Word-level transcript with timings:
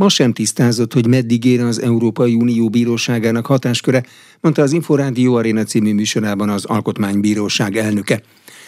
Ma 0.00 0.08
sem 0.08 0.32
tisztázott, 0.32 0.92
hogy 0.92 1.06
meddig 1.06 1.44
ér 1.44 1.60
az 1.60 1.82
Európai 1.82 2.34
Unió 2.34 2.68
Bíróságának 2.68 3.46
hatásköre, 3.46 4.04
mondta 4.40 4.62
az 4.62 4.72
Inforádió 4.72 5.34
Arena 5.34 5.64
című 5.64 5.94
műsorában 5.94 6.48
az 6.48 6.64
Alkotmánybíróság 6.64 7.76
elnöke. 7.76 8.22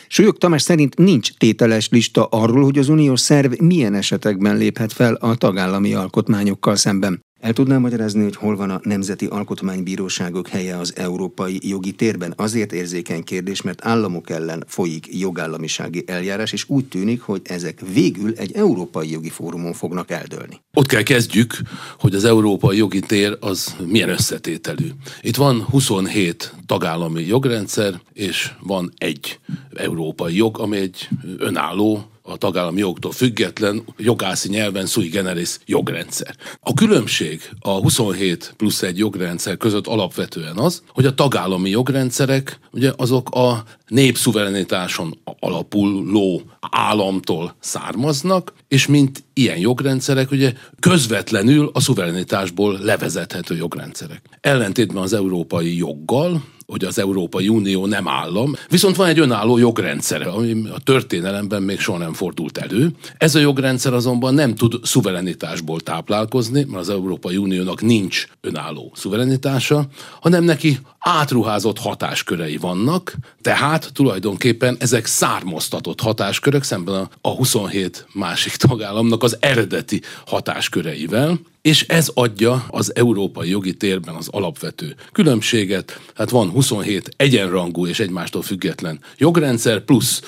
Súlyog 0.06 0.38
Tamás 0.38 0.62
szerint 0.62 0.96
nincs 0.96 1.37
tételes 1.37 1.88
lista 1.88 2.25
arról, 2.25 2.64
hogy 2.64 2.79
az 2.79 2.88
uniós 2.88 3.21
szerv 3.21 3.53
milyen 3.61 3.95
esetekben 3.95 4.56
léphet 4.56 4.93
fel 4.93 5.14
a 5.14 5.35
tagállami 5.35 5.95
alkotmányokkal 5.95 6.77
szemben. 6.77 7.27
El 7.41 7.52
tudnám 7.52 7.80
magyarázni, 7.80 8.23
hogy 8.23 8.36
hol 8.36 8.57
van 8.57 8.71
a 8.71 8.80
Nemzeti 8.82 9.27
Alkotmánybíróságok 9.27 10.48
helye 10.48 10.77
az 10.77 10.96
európai 10.96 11.59
jogi 11.62 11.93
térben? 11.93 12.32
Azért 12.36 12.72
érzékeny 12.72 13.25
kérdés, 13.25 13.62
mert 13.62 13.84
államok 13.84 14.30
ellen 14.30 14.64
folyik 14.66 15.07
jogállamisági 15.11 16.04
eljárás, 16.07 16.53
és 16.53 16.64
úgy 16.68 16.85
tűnik, 16.85 17.21
hogy 17.21 17.40
ezek 17.45 17.80
végül 17.93 18.32
egy 18.36 18.53
európai 18.57 19.11
jogi 19.11 19.29
fórumon 19.29 19.72
fognak 19.72 20.11
eldőlni. 20.11 20.61
Ott 20.75 20.86
kell 20.86 21.03
kezdjük, 21.03 21.57
hogy 21.98 22.14
az 22.14 22.25
európai 22.25 22.77
jogi 22.77 23.00
tér 23.00 23.36
az 23.41 23.77
milyen 23.86 24.08
összetételű. 24.08 24.89
Itt 25.21 25.36
van 25.36 25.63
27 25.63 26.55
tagállami 26.66 27.27
jogrendszer, 27.27 28.00
és 28.13 28.52
van 28.61 28.93
egy 28.96 29.39
európai 29.75 30.36
jog, 30.36 30.58
ami 30.58 30.77
egy 30.77 31.08
önálló 31.36 32.11
a 32.28 32.37
tagállami 32.37 32.78
jogtól 32.78 33.12
független 33.12 33.84
jogászi 33.97 34.48
nyelven 34.48 34.86
sui 34.86 35.09
generis 35.09 35.59
jogrendszer. 35.67 36.34
A 36.61 36.75
különbség 36.75 37.41
a 37.61 37.70
27 37.70 38.55
plusz 38.56 38.83
egy 38.83 38.98
jogrendszer 38.98 39.56
között 39.56 39.86
alapvetően 39.86 40.56
az, 40.56 40.83
hogy 40.89 41.06
a 41.06 41.14
tagállami 41.14 41.70
jogrendszerek 41.70 42.59
ugye 42.72 42.92
azok 42.97 43.31
a 43.31 43.64
népszuverenitáson 43.86 45.19
alapuló 45.41 46.42
államtól 46.61 47.55
származnak, 47.61 48.53
és 48.69 48.86
mint 48.86 49.25
ilyen 49.33 49.58
jogrendszerek 49.58 50.31
ugye 50.31 50.53
közvetlenül 50.81 51.70
a 51.72 51.81
szuverenitásból 51.81 52.78
levezethető 52.78 53.56
jogrendszerek. 53.56 54.22
Ellentétben 54.41 55.03
az 55.03 55.12
európai 55.12 55.77
joggal, 55.77 56.42
hogy 56.72 56.84
az 56.84 56.98
Európai 56.98 57.48
Unió 57.48 57.86
nem 57.86 58.08
állam, 58.08 58.55
viszont 58.69 58.97
van 58.97 59.08
egy 59.08 59.19
önálló 59.19 59.58
jogrendszere, 59.58 60.27
ami 60.27 60.69
a 60.69 60.78
történelemben 60.84 61.62
még 61.62 61.80
soha 61.80 61.98
nem 61.98 62.12
fordult 62.12 62.58
elő. 62.58 62.91
Ez 63.19 63.34
a 63.34 63.38
jogrendszer 63.38 63.92
azonban 63.92 64.34
nem 64.34 64.55
tud 64.55 64.74
szuverenitásból 64.83 65.80
táplálkozni, 65.80 66.64
mert 66.64 66.80
az 66.80 66.89
Európai 66.89 67.36
Uniónak 67.36 67.80
nincs 67.80 68.27
önálló 68.41 68.92
szuverenitása, 68.94 69.86
hanem 70.20 70.44
neki 70.44 70.78
átruházott 70.98 71.78
hatáskörei 71.78 72.56
vannak, 72.56 73.14
tehát 73.42 73.91
tulajdonképpen 73.92 74.77
ezek 74.78 75.06
származtatott 75.06 76.00
hatáskörök 76.00 76.62
szemben 76.62 76.94
a, 76.94 77.08
a 77.20 77.30
27 77.30 78.06
másik 78.12 78.56
tagállamnak 78.56 79.22
az 79.22 79.36
eredeti 79.41 80.00
hatásköreivel, 80.27 81.39
és 81.69 81.84
ez 81.88 82.11
adja 82.14 82.64
az 82.70 82.94
európai 82.94 83.48
jogi 83.48 83.74
térben 83.74 84.14
az 84.14 84.28
alapvető 84.28 84.94
különbséget. 85.12 86.00
Hát 86.14 86.30
van 86.30 86.50
27 86.50 87.08
egyenrangú 87.16 87.86
és 87.86 88.00
egymástól 88.00 88.42
független 88.42 89.00
jogrendszer, 89.16 89.80
plusz 89.80 90.22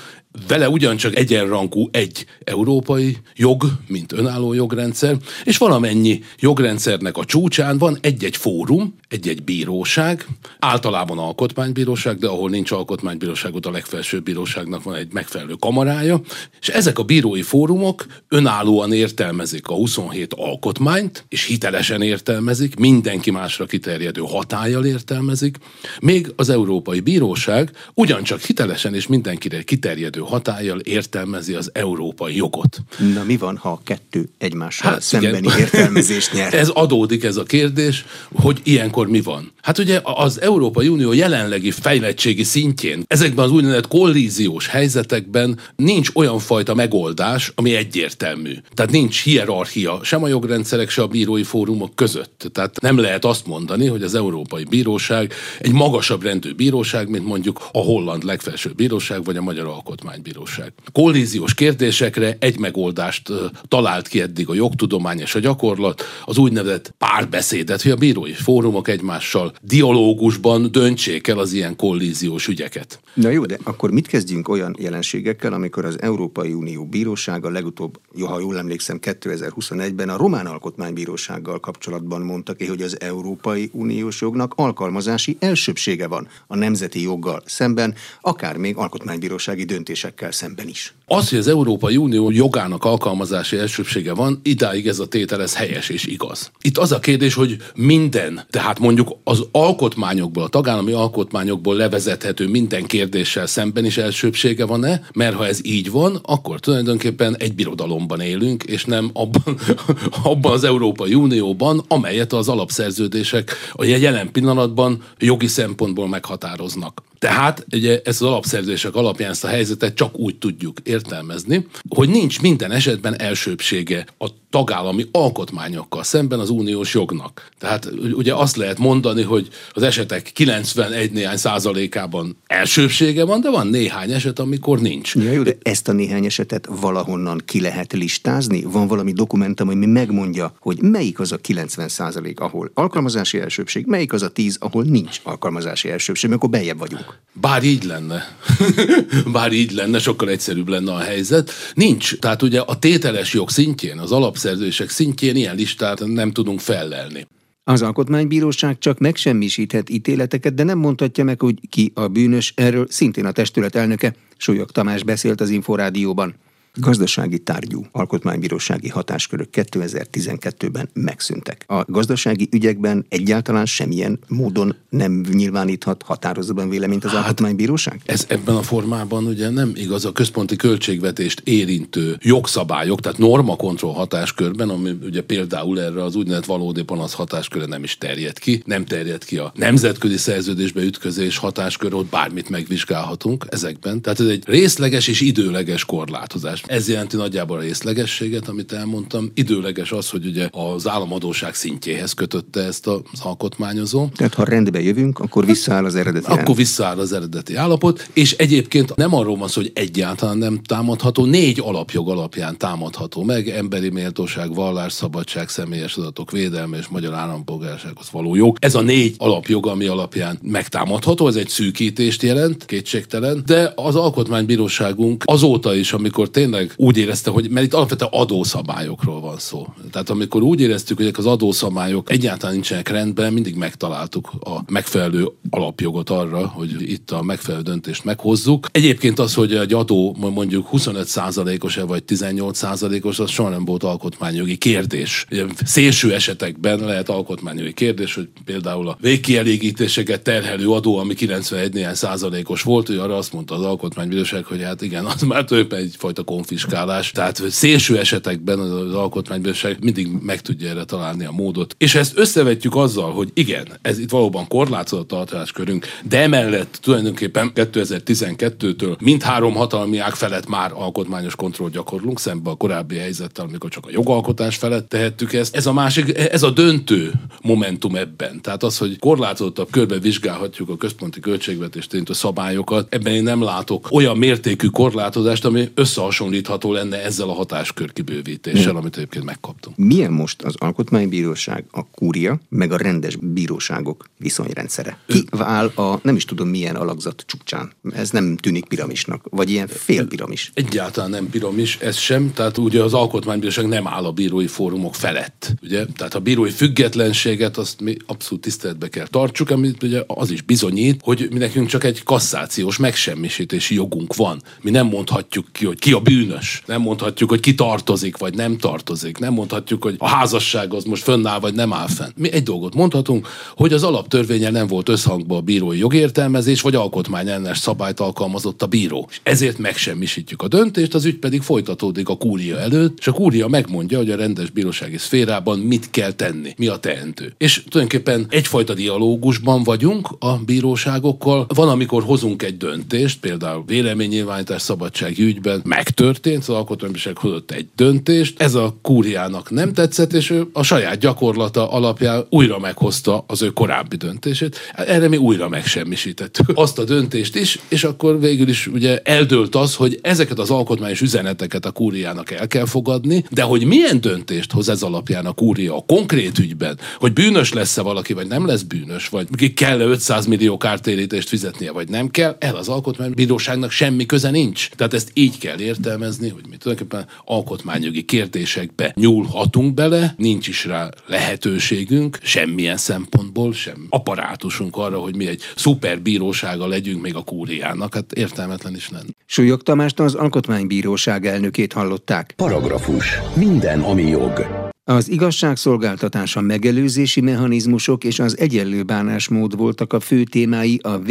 vele 0.49 0.69
ugyancsak 0.69 1.17
egyenrangú 1.17 1.89
egy 1.93 2.25
európai 2.45 3.17
jog, 3.35 3.65
mint 3.87 4.13
önálló 4.13 4.53
jogrendszer, 4.53 5.17
és 5.45 5.57
valamennyi 5.57 6.21
jogrendszernek 6.39 7.17
a 7.17 7.25
csúcsán 7.25 7.79
van 7.79 7.99
egy-egy 8.01 8.37
fórum, 8.37 8.95
egy-egy 9.09 9.43
bíróság, 9.43 10.27
általában 10.59 11.19
alkotmánybíróság, 11.19 12.19
de 12.19 12.27
ahol 12.27 12.51
nincs 12.51 12.71
alkotmánybíróság, 12.71 13.55
ott 13.55 13.67
a 13.67 13.71
legfelsőbb 13.71 14.23
bíróságnak 14.23 14.83
van 14.83 14.95
egy 14.95 15.13
megfelelő 15.13 15.55
kamarája, 15.55 16.21
és 16.61 16.69
ezek 16.69 16.99
a 16.99 17.03
bírói 17.03 17.43
fórumok 17.43 18.07
önállóan 18.29 18.93
értelmezik 18.93 19.69
a 19.69 19.75
27 19.75 20.35
alkotmányt, 20.35 21.25
és 21.29 21.45
hitelesen 21.45 22.03
értelmezik, 22.03 22.77
mindenki 22.77 23.31
másra 23.31 23.67
kiterjedő 23.67 24.21
hatállyal 24.21 24.85
értelmezik, 24.85 25.57
még 26.01 26.33
az 26.37 26.49
Európai 26.49 27.01
Bíróság 27.01 27.71
ugyancsak 27.95 28.41
hitelesen 28.41 28.95
és 28.95 29.07
mindenkire 29.07 29.63
kiterjedő 29.63 30.20
hatállyal 30.25 30.79
értelmezi 30.79 31.55
az 31.55 31.71
európai 31.73 32.37
jogot. 32.37 32.79
Na 33.15 33.23
mi 33.25 33.37
van, 33.37 33.57
ha 33.57 33.71
a 33.71 33.81
kettő 33.85 34.29
egymással 34.39 34.91
hát, 34.91 35.03
szembeni 35.03 35.47
igen. 35.47 35.59
értelmezést 35.59 36.33
nyer? 36.33 36.55
Ez 36.61 36.69
adódik 36.69 37.25
ez 37.25 37.37
a 37.37 37.43
kérdés, 37.43 38.05
hogy 38.33 38.61
ilyenkor 38.63 39.09
mi 39.09 39.21
van. 39.21 39.53
Hát 39.63 39.79
ugye 39.79 40.01
az 40.03 40.41
Európai 40.41 40.89
Unió 40.89 41.13
jelenlegi 41.13 41.71
fejlettségi 41.71 42.43
szintjén 42.43 43.03
ezekben 43.07 43.45
az 43.45 43.51
úgynevezett 43.51 43.89
kollíziós 43.89 44.67
helyzetekben 44.67 45.59
nincs 45.77 46.09
olyan 46.15 46.39
fajta 46.39 46.75
megoldás, 46.75 47.53
ami 47.55 47.75
egyértelmű. 47.75 48.55
Tehát 48.75 48.91
nincs 48.93 49.23
hierarchia 49.23 50.01
sem 50.03 50.23
a 50.23 50.29
jogrendszerek, 50.29 50.91
sem 50.91 51.05
a 51.05 51.07
bírói 51.07 51.43
fórumok 51.43 51.95
között. 51.95 52.51
Tehát 52.53 52.81
nem 52.81 52.99
lehet 52.99 53.25
azt 53.25 53.47
mondani, 53.47 53.87
hogy 53.87 54.03
az 54.03 54.15
Európai 54.15 54.65
Bíróság 54.65 55.33
egy 55.59 55.73
magasabb 55.73 56.23
rendű 56.23 56.53
bíróság, 56.53 57.09
mint 57.09 57.25
mondjuk 57.25 57.69
a 57.73 57.79
holland 57.79 58.25
legfelsőbb 58.25 58.75
bíróság, 58.75 59.25
vagy 59.25 59.37
a 59.37 59.43
magyar 59.43 59.67
alkotmány 59.67 60.10
alkotmánybíróság. 60.11 60.73
Kollíziós 60.93 61.55
kérdésekre 61.55 62.37
egy 62.39 62.59
megoldást 62.59 63.33
talált 63.69 64.09
ki 64.09 64.21
eddig 64.21 64.49
a 64.49 64.55
jogtudomány 64.55 65.19
és 65.19 65.35
a 65.35 65.39
gyakorlat, 65.39 66.03
az 66.25 66.39
úgynevezett 66.39 66.95
párbeszédet, 66.99 67.83
hogy 67.83 67.91
a 67.91 67.97
bírói 67.97 68.33
fórumok 68.33 68.89
egymással 68.89 69.53
dialógusban 69.63 70.73
döntsék 70.73 71.29
el 71.29 71.39
az 71.39 71.53
ilyen 71.53 71.77
kollíziós 71.77 72.49
ügyeket. 72.49 73.01
Na 73.15 73.29
jó, 73.29 73.45
de 73.47 73.59
akkor 73.63 73.91
mit 73.91 74.07
kezdjünk 74.07 74.49
olyan 74.49 74.77
jelenségekkel, 74.79 75.53
amikor 75.53 75.85
az 75.85 76.03
Európai 76.03 76.53
Unió 76.53 76.87
Bírósága 76.87 77.51
legutóbb, 77.51 78.01
jó, 78.15 78.27
ha 78.27 78.41
jól 78.41 78.59
emlékszem, 78.59 78.99
2021-ben 79.03 80.09
a 80.09 80.17
Román 80.17 80.47
Alkotmánybírósággal 80.47 81.61
kapcsolatban 81.61 82.21
mondta 82.21 82.55
ki, 82.55 82.67
hogy 82.67 82.83
az 82.83 83.01
Európai 83.01 83.71
Uniós 83.73 84.21
jognak 84.21 84.53
alkalmazási 84.57 85.37
elsőbsége 85.41 86.07
van 86.07 86.29
a 86.47 86.57
nemzeti 86.57 87.03
joggal 87.03 87.43
szemben, 87.45 87.95
akár 88.21 88.57
még 88.57 88.77
alkotmánybírósági 88.77 89.65
döntés 89.65 90.00
döntésekkel 90.01 90.33
szemben 90.33 90.69
is. 90.69 90.95
Az, 91.07 91.29
hogy 91.29 91.39
az 91.39 91.49
Európai 91.49 91.97
Unió 91.97 92.31
jogának 92.31 92.85
alkalmazási 92.85 93.57
elsőbsége 93.57 94.15
van, 94.15 94.41
idáig 94.43 94.87
ez 94.87 94.99
a 94.99 95.07
tétel 95.07 95.43
ez 95.43 95.57
helyes 95.57 95.89
és 95.89 96.05
igaz. 96.05 96.51
Itt 96.61 96.79
az 96.79 96.93
a 96.93 96.99
kérdés, 96.99 97.35
hogy 97.35 97.57
minden, 97.75 98.47
tehát 98.51 98.79
mondjuk 98.79 99.17
az 99.25 99.45
alkotmányokból, 99.53 100.43
a 100.43 100.49
tagállami 100.49 100.93
alkotmányokból 100.93 101.77
levezethető 101.77 102.49
minden 102.49 102.85
kérdéssel 102.85 103.47
szemben 103.47 103.85
is 103.85 103.97
elsőbsége 103.97 104.65
van-e, 104.65 105.03
mert 105.15 105.37
ha 105.37 105.47
ez 105.47 105.65
így 105.65 105.91
van, 105.91 106.19
akkor 106.23 106.61
tulajdonképpen 106.61 107.37
egy 107.37 107.55
birodalomban 107.55 108.21
élünk, 108.21 108.63
és 108.63 108.85
nem 108.85 109.11
abban, 109.13 109.59
abban 110.23 110.53
az 110.53 110.65
Európai 110.65 111.15
Unióban, 111.15 111.85
amelyet 111.89 112.33
az 112.33 112.49
alapszerződések 112.49 113.53
a 113.73 113.85
jelen 113.85 114.33
pillanatban 114.33 115.03
jogi 115.19 115.47
szempontból 115.47 116.09
meghatároznak. 116.09 117.03
Tehát 117.21 117.67
ugye 117.73 118.01
ezt 118.05 118.23
az 118.23 118.29
alapszerződések 118.29 118.95
alapján 118.95 119.31
ezt 119.31 119.45
a 119.45 119.49
helyzetet 119.49 119.90
csak 119.95 120.19
úgy 120.19 120.39
tudjuk 120.39 120.77
értelmezni, 120.83 121.67
hogy 121.89 122.09
nincs 122.09 122.41
minden 122.41 122.71
esetben 122.71 123.21
elsőbsége 123.21 124.07
a 124.19 124.49
tagállami 124.51 125.09
alkotmányokkal 125.13 126.03
szemben 126.03 126.39
az 126.39 126.51
uniós 126.51 126.95
jognak. 126.95 127.49
Tehát 127.59 127.91
ugye 128.13 128.35
azt 128.35 128.57
lehet 128.57 128.79
mondani, 128.79 129.23
hogy 129.23 129.49
az 129.73 129.83
esetek 129.83 130.31
91 130.33 131.13
néhány 131.13 131.37
százalékában 131.37 132.37
elsőbsége 132.47 133.25
van, 133.25 133.41
de 133.41 133.51
van 133.51 133.67
néhány 133.67 134.13
eset, 134.13 134.39
amikor 134.39 134.81
nincs. 134.81 135.15
Ja, 135.15 135.33
jó, 135.33 135.43
de 135.43 135.57
ezt 135.63 135.89
a 135.89 135.93
néhány 135.93 136.25
esetet 136.25 136.69
valahonnan 136.81 137.43
ki 137.45 137.61
lehet 137.61 137.93
listázni? 137.93 138.63
Van 138.63 138.87
valami 138.87 139.13
dokumentum, 139.13 139.69
ami 139.69 139.87
megmondja, 139.87 140.55
hogy 140.61 140.83
melyik 140.83 141.21
az 141.21 141.33
a 141.33 141.37
90 141.37 141.89
százalék, 141.89 142.41
ahol 142.41 142.71
alkalmazási 142.75 143.41
elsőbség, 143.41 143.87
melyik 143.87 144.13
az 144.13 144.23
a 144.23 144.29
10, 144.29 144.57
ahol 144.61 144.83
nincs 144.83 145.21
alkalmazási 145.23 145.91
elsőbség, 145.91 146.33
akkor 146.33 146.51
bejebb 146.51 146.79
vagyunk. 146.79 147.19
Bár 147.33 147.63
így 147.63 147.85
lenne. 147.85 148.37
Bár 149.33 149.53
így 149.53 149.73
lenne, 149.73 149.99
sokkal 149.99 150.29
egyszerűbb 150.29 150.69
lenne 150.69 150.93
a 150.93 150.99
helyzet. 150.99 151.51
Nincs. 151.75 152.19
Tehát 152.19 152.43
ugye 152.43 152.61
a 152.61 152.79
tételes 152.79 153.35
jog 153.35 153.51
szintjén, 153.51 153.99
az 153.99 154.13
alapszerződések 154.45 154.91
szintjén 154.91 155.37
ilyen 155.37 155.57
listát 155.57 156.07
nem 156.07 156.31
tudunk 156.31 156.61
fellelni. 156.61 157.27
Az 157.65 157.83
alkotmánybíróság 157.83 158.79
csak 158.79 158.99
megsemmisíthet 158.99 159.91
ítéleteket, 159.91 160.55
de 160.55 160.63
nem 160.63 160.79
mondhatja 160.79 161.25
meg, 161.25 161.41
hogy 161.41 161.69
ki 161.69 161.93
a 161.95 162.09
bűnös. 162.09 162.53
Erről 162.57 162.87
szintén 162.89 163.25
a 163.25 163.33
testület 163.33 163.75
elnöke 163.75 164.15
Súlyog 164.37 164.71
Tamás 164.71 165.03
beszélt 165.03 165.41
az 165.41 165.51
Inforádióban. 165.51 166.35
Gazdasági 166.75 167.39
tárgyú 167.39 167.87
alkotmánybírósági 167.93 168.89
hatáskörök 168.89 169.49
2012-ben 169.53 170.89
megszűntek. 170.93 171.65
A 171.67 171.85
gazdasági 171.87 172.49
ügyekben 172.53 173.07
egyáltalán 173.09 173.67
semmilyen 173.67 174.19
módon 174.29 174.77
nem 174.89 175.25
nyilváníthat 175.33 176.03
határozatban 176.03 176.69
véleményt 176.69 177.05
az 177.05 177.11
hát, 177.11 177.21
alkotmánybíróság? 177.21 178.01
Ez 178.05 178.25
ebben 178.29 178.55
a 178.55 178.63
formában 178.63 179.27
ugye 179.27 179.51
nem 179.51 179.73
igaz 179.75 180.05
a 180.05 180.13
központi 180.13 180.57
költségvetést 180.57 181.41
érintő 181.45 182.17
jogszabályok, 182.23 183.01
tehát 183.01 183.19
normakontroll 183.19 183.95
hatáskörben, 183.95 184.69
ami 184.69 184.91
ugye 185.03 185.23
például 185.23 185.81
erre 185.81 186.03
az 186.03 186.17
úgynevezett 186.17 186.47
valódi 186.47 186.83
panasz 186.83 187.13
hatásköre 187.13 187.67
nem 187.67 187.83
is 187.83 187.99
terjed 187.99 188.39
ki, 188.39 188.63
nem 188.67 188.85
terjed 188.85 189.25
ki 189.25 189.37
a 189.37 189.53
nemzetközi 189.55 190.17
szerződésbe 190.17 190.83
ütközés 190.83 191.37
hatáskör, 191.37 191.95
ott 191.95 192.11
bármit 192.11 192.49
megvizsgálhatunk 192.49 193.47
ezekben. 193.49 194.03
Tehát 194.03 194.21
ez 194.21 194.27
egy 194.27 194.43
részleges 194.47 195.09
és 195.09 195.21
időleges 195.21 195.85
korlátozás 195.85 196.60
alkotmányosítás. 196.61 196.89
Ez 196.89 196.89
jelenti 196.89 197.17
nagyjából 197.17 197.59
a 197.59 197.61
részlegességet, 197.61 198.49
amit 198.49 198.73
elmondtam. 198.73 199.31
Időleges 199.35 199.93
az, 199.93 200.11
hogy 200.11 200.27
ugye 200.27 200.49
az 200.51 200.89
államadóság 200.89 201.55
szintjéhez 201.55 202.13
kötötte 202.13 202.61
ezt 202.61 202.87
az 202.87 203.21
alkotmányozó. 203.23 204.09
Tehát 204.17 204.35
ha 204.35 204.45
rendbe 204.45 204.81
jövünk, 204.81 205.19
akkor 205.19 205.47
visszaáll 205.47 205.85
az 205.85 205.95
eredeti 205.95 206.25
Akkor 206.25 206.37
állapot. 206.37 206.57
visszaáll 206.57 206.99
az 206.99 207.13
eredeti 207.13 207.55
állapot, 207.55 208.09
és 208.13 208.33
egyébként 208.33 208.97
nem 208.97 209.15
arról 209.15 209.37
van 209.37 209.49
szó, 209.49 209.61
hogy 209.61 209.71
egyáltalán 209.75 210.39
nem 210.39 210.63
támadható, 210.63 211.25
négy 211.25 211.61
alapjog 211.65 212.09
alapján 212.09 212.59
támadható 212.59 213.23
meg, 213.23 213.49
emberi 213.49 213.89
méltóság, 213.89 214.55
vallás, 214.55 214.93
szabadság, 214.93 215.49
személyes 215.49 215.97
adatok 215.97 216.31
védelme 216.31 216.77
és 216.77 216.89
magyar 216.89 217.15
állampolgársághoz 217.15 218.11
való 218.11 218.35
jog. 218.35 218.57
Ez 218.61 218.75
a 218.75 218.81
négy 218.81 219.15
alapjog, 219.19 219.67
ami 219.67 219.87
alapján 219.87 220.39
megtámadható, 220.43 221.29
ez 221.29 221.37
egy 221.37 221.49
szűkítést 221.49 222.23
jelent, 222.23 222.65
kétségtelen, 222.65 223.43
de 223.47 223.73
az 223.77 223.97
alkotmánybíróságunk 223.97 225.23
azóta 225.27 225.75
is, 225.75 225.93
amikor 225.93 226.31
tényleg 226.31 226.50
úgy 226.77 226.97
érezte, 226.97 227.31
hogy 227.31 227.51
mert 227.51 227.67
itt 227.67 227.75
alapvetően 227.75 228.11
adószabályokról 228.13 229.21
van 229.21 229.39
szó. 229.39 229.67
Tehát 229.93 230.11
amikor 230.11 230.43
úgy 230.43 230.61
éreztük, 230.61 230.97
hogy 230.97 231.13
az 231.17 231.27
adószabályok 231.27 232.11
egyáltalán 232.11 232.55
nincsenek 232.55 232.89
rendben, 232.89 233.33
mindig 233.33 233.55
megtaláltuk 233.55 234.31
a 234.41 234.61
megfelelő 234.67 235.29
alapjogot 235.51 236.11
arra, 236.11 236.47
hogy 236.47 236.91
itt 236.91 237.11
a 237.11 237.23
megfelelő 237.23 237.63
döntést 237.63 238.05
meghozzuk. 238.05 238.69
Egyébként 238.73 239.19
az, 239.19 239.35
hogy 239.35 239.55
egy 239.55 239.73
adó 239.73 240.17
mondjuk 240.19 240.69
25%-os-e 240.73 241.83
vagy 241.83 242.03
18%-os, 242.07 243.19
az 243.19 243.31
soha 243.31 243.49
nem 243.49 243.65
volt 243.65 243.83
alkotmányjogi 243.83 244.57
kérdés. 244.57 245.27
Szélső 245.65 246.15
esetekben 246.15 246.79
lehet 246.79 247.09
alkotmányjogi 247.09 247.73
kérdés, 247.73 248.15
hogy 248.15 248.29
például 248.45 248.89
a 248.89 248.97
végkielégítéseket 249.01 250.23
terhelő 250.23 250.71
adó, 250.71 250.97
ami 250.99 251.15
91 251.15 251.73
néhány 251.73 251.95
százalékos 251.95 252.63
volt, 252.63 252.87
hogy 252.87 252.97
arra 252.97 253.17
azt 253.17 253.33
mondta 253.33 253.55
az 253.55 253.65
alkotmánybíróság, 253.65 254.45
hogy 254.45 254.63
hát 254.63 254.83
igen, 254.83 255.05
az 255.05 255.23
már 255.23 255.45
tulajdonképpen 255.45 255.85
egyfajta 255.85 256.23
konfiskálás. 256.41 257.11
Tehát 257.11 257.43
szélső 257.51 257.99
esetekben 257.99 258.59
az 258.59 258.95
alkotmánybíróság 258.95 259.77
mindig 259.83 260.09
meg 260.23 260.41
tudja 260.41 260.69
erre 260.69 260.85
találni 260.85 261.25
a 261.25 261.31
módot. 261.31 261.75
És 261.79 261.95
ezt 261.95 262.19
összevetjük 262.19 262.77
azzal, 262.77 263.13
hogy 263.13 263.31
igen, 263.35 263.67
ez 263.83 263.99
itt 263.99 264.11
valóban 264.11 264.49
korlátozott 264.49 265.13
a 265.13 265.17
hatáskörünk, 265.17 265.87
de 266.09 266.21
emellett 266.21 266.79
tulajdonképpen 266.83 267.53
2012-től 267.55 268.99
mindhárom 268.99 269.55
hatalmi 269.55 269.99
ág 269.99 270.15
felett 270.15 270.49
már 270.49 270.73
alkotmányos 270.75 271.37
kontroll 271.37 271.69
gyakorlunk, 271.71 272.21
szembe 272.21 272.51
a 272.51 272.55
korábbi 272.55 272.97
helyzettel, 272.97 273.45
amikor 273.45 273.71
csak 273.71 273.87
a 273.87 273.91
jogalkotás 273.93 274.57
felett 274.57 274.89
tehettük 274.89 275.33
ezt. 275.33 275.57
Ez 275.57 275.67
a 275.67 275.73
másik, 275.73 276.19
ez 276.19 276.43
a 276.43 276.51
döntő 276.51 277.13
momentum 277.43 277.97
ebben. 277.97 278.41
Tehát 278.43 278.63
az, 278.63 278.79
hogy 278.79 278.99
korlátozottabb 278.99 279.71
körbe 279.71 279.99
vizsgálhatjuk 279.99 280.69
a 280.69 280.77
központi 280.77 281.21
költségvetést, 281.21 281.95
a 282.05 282.15
szabályokat, 282.15 282.95
ebben 282.95 283.13
én 283.13 283.23
nem 283.23 283.43
látok 283.43 283.89
olyan 283.91 284.17
mértékű 284.19 284.67
korlátozást, 284.67 285.45
ami 285.45 285.69
összehasonlítható 285.75 286.30
lenne 286.61 287.05
ezzel 287.05 287.29
a 287.29 287.33
hatáskör 287.33 287.93
kibővítéssel, 287.93 288.77
amit 288.77 288.97
egyébként 288.97 289.25
megkaptunk. 289.25 289.77
Milyen 289.77 290.13
most 290.13 290.43
az 290.43 290.55
alkotmánybíróság, 290.59 291.65
a 291.71 291.91
kúria, 291.91 292.41
meg 292.49 292.73
a 292.73 292.77
rendes 292.77 293.17
bíróságok 293.17 294.11
viszonyrendszere? 294.19 294.99
Ki 295.07 295.25
áll 295.39 295.67
a 295.67 296.01
nem 296.03 296.17
is 296.17 296.25
tudom 296.25 296.49
milyen 296.49 296.77
alakzat 296.77 297.25
csúcsán? 297.27 297.73
Ez 297.95 298.11
nem 298.11 298.37
tűnik 298.37 298.65
piramisnak, 298.65 299.27
vagy 299.31 299.51
ilyen 299.51 299.67
félpiramis? 299.67 300.51
Egyáltalán 300.55 301.11
nem 301.11 301.31
piramis, 301.31 301.77
ez 301.77 301.97
sem. 301.97 302.33
Tehát 302.35 302.59
ugye 302.59 302.83
az 302.83 302.95
alkotmánybíróság 302.95 303.69
nem 303.69 303.87
áll 303.87 304.05
a 304.05 304.13
bírói 304.13 304.47
fórumok 304.47 304.95
felett. 304.95 305.55
Ugye? 305.63 305.87
Tehát 305.97 306.15
a 306.15 306.21
bírói 306.21 306.51
függetlenséget 306.51 307.57
azt 307.57 307.81
mi 307.81 307.97
abszolút 308.07 308.43
tiszteletbe 308.43 308.89
kell 308.89 309.07
tartsuk, 309.07 309.51
amit 309.51 309.83
ugye 309.83 310.03
az 310.07 310.31
is 310.31 310.43
bizonyít, 310.43 311.01
hogy 311.03 311.29
mi 311.31 311.39
nekünk 311.39 311.69
csak 311.69 311.85
egy 311.85 312.03
kasszációs 312.03 312.77
megsemmisítési 312.77 313.75
jogunk 313.75 314.15
van. 314.15 314.43
Mi 314.61 314.71
nem 314.71 314.87
mondhatjuk 314.87 315.47
ki, 315.53 315.65
hogy 315.65 315.79
ki 315.79 315.93
a 315.93 316.01
bűnös. 316.21 316.63
Nem 316.67 316.81
mondhatjuk, 316.81 317.31
hogy 317.31 317.41
ki 317.41 317.55
tartozik, 317.55 318.17
vagy 318.17 318.35
nem 318.35 318.59
tartozik. 318.59 319.19
Nem 319.19 319.33
mondhatjuk, 319.33 319.83
hogy 319.83 319.95
a 319.99 320.09
házasság 320.09 320.75
az 320.75 320.85
most 320.85 321.03
fönnáll, 321.03 321.41
vagy 321.41 321.55
nem 321.55 321.73
áll 321.73 321.89
fenn. 321.89 322.11
Mi 322.17 322.33
egy 322.33 322.43
dolgot 322.43 322.75
mondhatunk, 322.75 323.29
hogy 323.57 323.73
az 323.73 323.83
alaptörvényel 323.83 324.51
nem 324.51 324.67
volt 324.67 324.89
összhangban 324.89 325.39
a 325.39 325.41
bírói 325.41 325.79
jogértelmezés, 325.79 326.61
vagy 326.61 326.75
alkotmányellenes 326.75 327.59
szabályt 327.59 328.01
alkalmazott 328.01 328.63
a 328.63 328.67
bíró. 328.67 329.07
És 329.11 329.21
ezért 329.23 329.59
megsemmisítjük 329.59 330.43
a 330.43 330.49
döntést, 330.49 330.95
az 330.95 331.05
ügy 331.05 331.19
pedig 331.19 331.43
folytatódik 331.43 332.09
a 332.09 332.17
kúria 332.17 332.59
előtt, 332.59 332.99
és 332.99 333.07
a 333.07 333.13
kúria 333.13 333.49
megmondja, 333.49 333.99
hogy 333.99 334.11
a 334.11 334.17
rendes 334.17 334.51
bírósági 334.51 334.99
szférában 334.99 335.59
mit 335.59 335.91
kell 335.91 336.13
tenni, 336.13 336.55
mi 336.57 336.67
a 336.67 336.77
teendő. 336.77 337.35
És 337.39 337.63
tulajdonképpen 337.69 338.27
egyfajta 338.31 338.75
dialógusban 338.75 339.63
vagyunk 339.63 340.09
a 340.19 340.37
bíróságokkal. 340.37 341.47
Van, 341.55 341.69
amikor 341.69 342.03
hozunk 342.03 342.43
egy 342.43 342.57
döntést, 342.57 343.21
például 343.21 343.65
véleménynyilvánítás 343.67 344.63
szabadság 344.63 345.19
ügyben 345.19 345.61
megtörtént, 346.11 346.43
az 346.43 346.55
alkotmánybíróság 346.55 347.17
hozott 347.17 347.51
egy 347.51 347.69
döntést, 347.77 348.41
ez 348.41 348.55
a 348.55 348.77
kúriának 348.83 349.51
nem 349.51 349.73
tetszett, 349.73 350.13
és 350.13 350.31
ő 350.31 350.47
a 350.53 350.63
saját 350.63 350.99
gyakorlata 350.99 351.71
alapján 351.71 352.27
újra 352.31 352.59
meghozta 352.59 353.25
az 353.27 353.43
ő 353.43 353.49
korábbi 353.49 353.97
döntését. 353.97 354.59
Erre 354.75 355.09
mi 355.09 355.17
újra 355.17 355.49
megsemmisítettük 355.49 356.51
azt 356.55 356.79
a 356.79 356.85
döntést 356.85 357.37
is, 357.37 357.59
és 357.69 357.85
akkor 357.85 358.21
végül 358.21 358.49
is 358.49 358.67
ugye 358.67 358.99
eldőlt 359.05 359.55
az, 359.55 359.75
hogy 359.75 359.99
ezeket 360.03 360.39
az 360.39 360.51
alkotmányos 360.51 361.01
üzeneteket 361.01 361.65
a 361.65 361.71
kúriának 361.71 362.31
el 362.31 362.47
kell 362.47 362.67
fogadni, 362.67 363.25
de 363.31 363.43
hogy 363.43 363.65
milyen 363.65 364.01
döntést 364.01 364.53
hoz 364.53 364.69
ez 364.69 364.83
alapján 364.83 365.27
a 365.27 365.33
kúria 365.33 365.77
a 365.77 365.85
konkrét 365.87 366.39
ügyben, 366.39 366.79
hogy 366.99 367.13
bűnös 367.13 367.53
lesz-e 367.53 367.83
valaki, 367.83 368.13
vagy 368.13 368.27
nem 368.27 368.47
lesz 368.47 368.63
bűnös, 368.63 369.09
vagy 369.09 369.55
kell-e 369.55 369.85
500 369.85 370.27
millió 370.27 370.57
kártérítést 370.57 371.29
fizetnie, 371.29 371.73
vagy 371.73 371.89
nem 371.89 372.09
kell, 372.09 372.37
el 372.39 372.57
az 372.57 372.69
alkotmánybíróságnak 372.69 373.71
semmi 373.71 374.07
köze 374.07 374.31
nincs. 374.31 374.69
Tehát 374.77 374.95
ezt 374.95 375.11
így 375.15 375.39
kell 375.39 375.59
értelmezni, 376.01 376.29
hogy 376.29 376.51
mi 376.51 376.57
tulajdonképpen 376.57 377.07
alkotmányjogi 377.25 378.03
kérdésekbe 378.03 378.93
nyúlhatunk 378.95 379.75
bele, 379.75 380.15
nincs 380.17 380.49
is 380.49 380.65
rá 380.65 380.89
lehetőségünk, 381.07 382.19
semmilyen 382.23 382.77
szempontból, 382.77 383.53
sem 383.53 383.87
apparátusunk 383.89 384.77
arra, 384.77 384.99
hogy 384.99 385.17
mi 385.17 385.27
egy 385.27 385.43
szuperbírósága 385.57 386.67
legyünk 386.67 387.03
még 387.03 387.15
a 387.15 387.23
kúriának. 387.23 387.95
Hát 387.95 388.13
értelmetlen 388.13 388.75
is 388.75 388.89
lenne. 388.89 389.09
Súlyog 389.27 389.63
Tamást 389.63 390.01
az 390.01 390.15
Alkotmánybíróság 390.15 391.27
elnökét 391.27 391.73
hallották. 391.73 392.33
Paragrafus. 392.37 393.19
Minden, 393.35 393.81
ami 393.81 394.03
jog. 394.03 394.70
Az 394.91 395.09
igazságszolgáltatása 395.09 396.41
megelőzési 396.41 397.21
mechanizmusok 397.21 398.05
és 398.05 398.19
az 398.19 398.39
egyenlő 398.39 398.83
bánásmód 398.83 399.57
voltak 399.57 399.93
a 399.93 400.01
fő 400.01 400.25
témái 400.25 400.81
a 400.83 400.99
v 400.99 401.09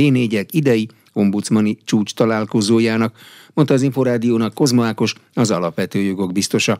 idei 0.50 0.88
ombudsmani 1.14 1.78
csúcs 1.86 2.14
találkozójának, 2.14 3.16
mondta 3.54 3.74
az 3.74 3.82
Inforádiónak 3.82 4.54
Kozma 4.54 4.86
Ákos, 4.86 5.14
az 5.34 5.52
alapvető 5.52 6.00
jogok 6.00 6.32
biztosa. 6.32 6.78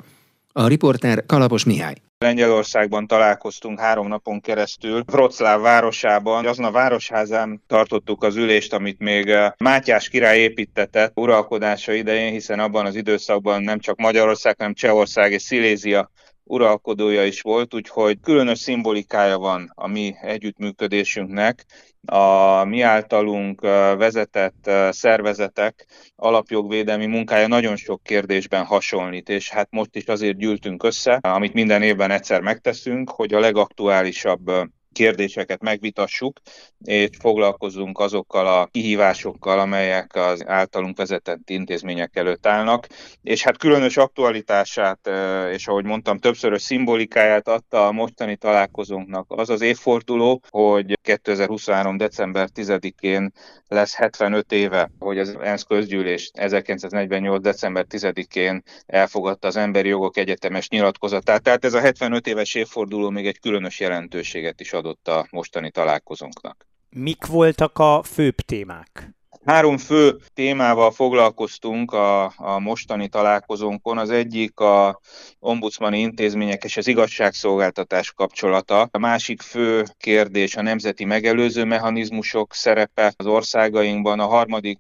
A 0.52 0.68
riporter 0.68 1.26
Kalapos 1.26 1.64
Mihály. 1.64 1.96
Lengyelországban 2.18 3.08
találkoztunk 3.08 3.80
három 3.80 4.08
napon 4.08 4.42
keresztül, 4.42 5.04
Wroclaw 5.12 5.62
városában. 5.62 6.46
Azon 6.46 6.66
a 6.66 6.72
városházán 6.72 7.64
tartottuk 7.68 8.24
az 8.24 8.36
ülést, 8.36 8.74
amit 8.74 9.00
még 9.00 9.30
eh, 9.30 9.52
Mátyás 9.58 10.10
király 10.10 10.40
építetett 10.40 11.12
uralkodása 11.16 11.94
idején, 11.94 12.32
hiszen 12.32 12.60
abban 12.60 12.86
az 12.86 12.96
időszakban 12.96 13.64
nem 13.64 13.80
csak 13.80 13.98
Magyarország, 13.98 14.56
hanem 14.58 14.74
Csehország 14.74 15.32
és 15.32 15.42
Szilézia 15.42 16.10
uralkodója 16.50 17.26
is 17.26 17.42
volt, 17.42 17.74
úgyhogy 17.74 18.20
különös 18.22 18.60
szimbolikája 18.60 19.38
van 19.38 19.72
a 19.76 19.88
mi 19.88 20.16
együttműködésünknek. 20.22 21.66
A 22.06 22.64
mi 22.64 22.82
általunk 22.82 23.62
vezetett 23.98 24.70
szervezetek 24.90 25.88
alapjogvédelmi 26.16 27.06
munkája 27.06 27.48
nagyon 27.48 27.76
sok 27.76 28.04
kérdésben 28.04 28.66
hasonlít, 28.66 29.30
és 29.30 29.50
hát 29.50 29.68
most 29.72 29.96
is 29.96 30.06
azért 30.06 30.38
gyűltünk 30.38 30.84
össze, 30.84 31.14
amit 31.22 31.54
minden 31.54 31.82
évben 31.82 32.12
egyszer 32.12 32.42
megteszünk, 32.42 33.10
hogy 33.10 33.34
a 33.34 33.40
legaktuálisabb 33.40 34.52
kérdéseket 35.00 35.62
megvitassuk, 35.62 36.40
és 36.84 37.10
foglalkozunk 37.20 38.00
azokkal 38.00 38.48
a 38.48 38.66
kihívásokkal, 38.66 39.60
amelyek 39.60 40.16
az 40.16 40.48
általunk 40.48 40.98
vezetett 40.98 41.50
intézmények 41.50 42.16
előtt 42.16 42.48
állnak. 42.48 42.88
És 43.22 43.44
hát 43.44 43.58
különös 43.58 43.98
aktualitását, 43.98 45.10
és 45.52 45.68
ahogy 45.68 45.86
mondtam, 45.86 46.18
többszörös 46.20 46.62
szimbolikáját 46.62 47.48
adta 47.48 47.88
a 47.88 47.92
mostani 47.92 48.36
találkozónknak 48.36 49.26
az 49.28 49.50
az 49.50 49.62
évforduló, 49.62 50.42
hogy 50.50 51.00
2023. 51.02 51.98
december 51.98 52.48
10-én 52.56 53.32
lesz 53.68 53.96
75 53.96 54.52
éve, 54.52 54.92
hogy 55.00 55.20
az 55.20 55.38
ENSZ 55.44 55.64
közgyűlés 55.64 56.32
1948. 56.34 57.42
december 57.42 57.86
10-én 57.90 58.64
elfogadta 58.86 59.48
az 59.48 59.56
Emberi 59.56 59.88
Jogok 59.90 60.18
Egyetemes 60.18 60.70
nyilatkozatát. 60.70 61.44
Tehát 61.44 61.66
ez 61.66 61.74
a 61.74 61.80
75 61.80 62.28
éves 62.28 62.56
évforduló 62.56 63.10
még 63.10 63.28
egy 63.28 63.40
különös 63.40 63.80
jelentőséget 63.80 64.60
is 64.60 64.74
adott 64.74 64.89
a 65.08 65.28
mostani 65.32 65.72
találkozónknak. 65.72 66.68
Mik 66.90 67.26
voltak 67.26 67.80
a 67.80 68.04
főbb 68.04 68.36
témák? 68.36 69.18
Három 69.46 69.78
fő 69.78 70.16
témával 70.34 70.92
foglalkoztunk 70.92 71.92
a, 71.92 72.24
a 72.36 72.60
mostani 72.60 73.08
találkozónkon. 73.08 73.98
Az 73.98 74.10
egyik 74.10 74.60
a 74.60 75.00
ombudsmani 75.40 76.00
intézmények 76.00 76.64
és 76.64 76.78
az 76.78 76.88
igazságszolgáltatás 76.88 78.12
kapcsolata. 78.12 78.88
A 78.92 78.98
másik 78.98 79.42
fő 79.42 79.84
kérdés 79.98 80.56
a 80.56 80.62
nemzeti 80.62 81.06
megelőző 81.06 81.64
mechanizmusok 81.64 82.54
szerepe 82.54 83.14
az 83.18 83.26
országainkban. 83.26 84.20
A 84.20 84.26
harmadik 84.26 84.80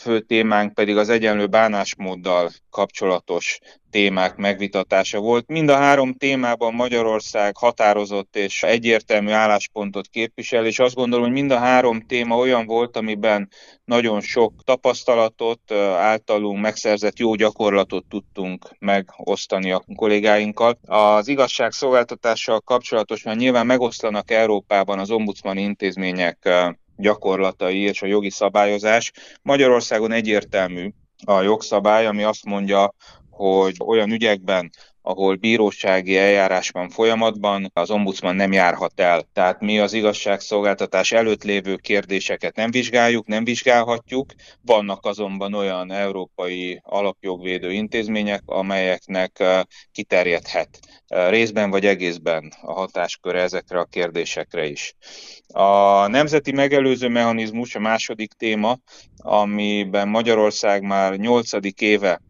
fő 0.00 0.20
témánk 0.20 0.74
pedig 0.74 0.96
az 0.96 1.08
egyenlő 1.08 1.46
bánásmóddal 1.46 2.50
kapcsolatos 2.70 3.58
témák 3.90 4.36
megvitatása 4.36 5.18
volt. 5.18 5.48
Mind 5.48 5.68
a 5.68 5.76
három 5.76 6.14
témában 6.14 6.74
Magyarország 6.74 7.56
határozott 7.56 8.36
és 8.36 8.62
egyértelmű 8.62 9.30
álláspontot 9.30 10.08
képvisel, 10.08 10.66
és 10.66 10.78
azt 10.78 10.94
gondolom, 10.94 11.24
hogy 11.24 11.34
mind 11.34 11.50
a 11.50 11.58
három 11.58 12.00
téma 12.00 12.36
olyan 12.36 12.66
volt, 12.66 12.96
amiben 12.96 13.48
nagyon 13.84 14.20
sok 14.20 14.52
tapasztalatot, 14.64 15.72
általunk 15.96 16.60
megszerzett 16.60 17.18
jó 17.18 17.34
gyakorlatot 17.34 18.04
tudtunk 18.08 18.70
megosztani 18.78 19.72
a 19.72 19.84
kollégáinkkal. 19.94 20.78
Az 20.86 21.28
igazságszolgáltatással 21.28 22.60
kapcsolatosan 22.60 23.36
nyilván 23.36 23.66
megoszlanak 23.66 24.30
Európában 24.30 24.98
az 24.98 25.10
ombudsman 25.10 25.56
intézmények 25.56 26.48
gyakorlatai 27.00 27.78
és 27.78 28.02
a 28.02 28.06
jogi 28.06 28.30
szabályozás. 28.30 29.12
Magyarországon 29.42 30.12
egyértelmű 30.12 30.90
a 31.24 31.40
jogszabály, 31.40 32.06
ami 32.06 32.22
azt 32.22 32.44
mondja, 32.44 32.94
hogy 33.30 33.76
olyan 33.84 34.10
ügyekben, 34.10 34.70
ahol 35.02 35.34
bírósági 35.34 36.16
eljárás 36.16 36.70
van 36.70 36.88
folyamatban, 36.88 37.70
az 37.74 37.90
ombudsman 37.90 38.36
nem 38.36 38.52
járhat 38.52 39.00
el. 39.00 39.22
Tehát 39.32 39.60
mi 39.60 39.78
az 39.78 39.92
igazságszolgáltatás 39.92 41.12
előtt 41.12 41.44
lévő 41.44 41.76
kérdéseket 41.76 42.56
nem 42.56 42.70
vizsgáljuk, 42.70 43.26
nem 43.26 43.44
vizsgálhatjuk. 43.44 44.32
Vannak 44.62 45.06
azonban 45.06 45.54
olyan 45.54 45.92
európai 45.92 46.80
alapjogvédő 46.84 47.72
intézmények, 47.72 48.42
amelyeknek 48.46 49.44
kiterjedhet 49.92 50.78
részben 51.06 51.70
vagy 51.70 51.86
egészben 51.86 52.52
a 52.60 52.72
hatásköre 52.72 53.40
ezekre 53.40 53.78
a 53.78 53.84
kérdésekre 53.84 54.66
is. 54.66 54.94
A 55.52 56.06
nemzeti 56.06 56.52
megelőző 56.52 57.08
mechanizmus 57.08 57.74
a 57.74 57.78
második 57.78 58.32
téma, 58.32 58.78
amiben 59.16 60.08
Magyarország 60.08 60.82
már 60.82 61.16
nyolcadik 61.16 61.80
éve 61.80 62.20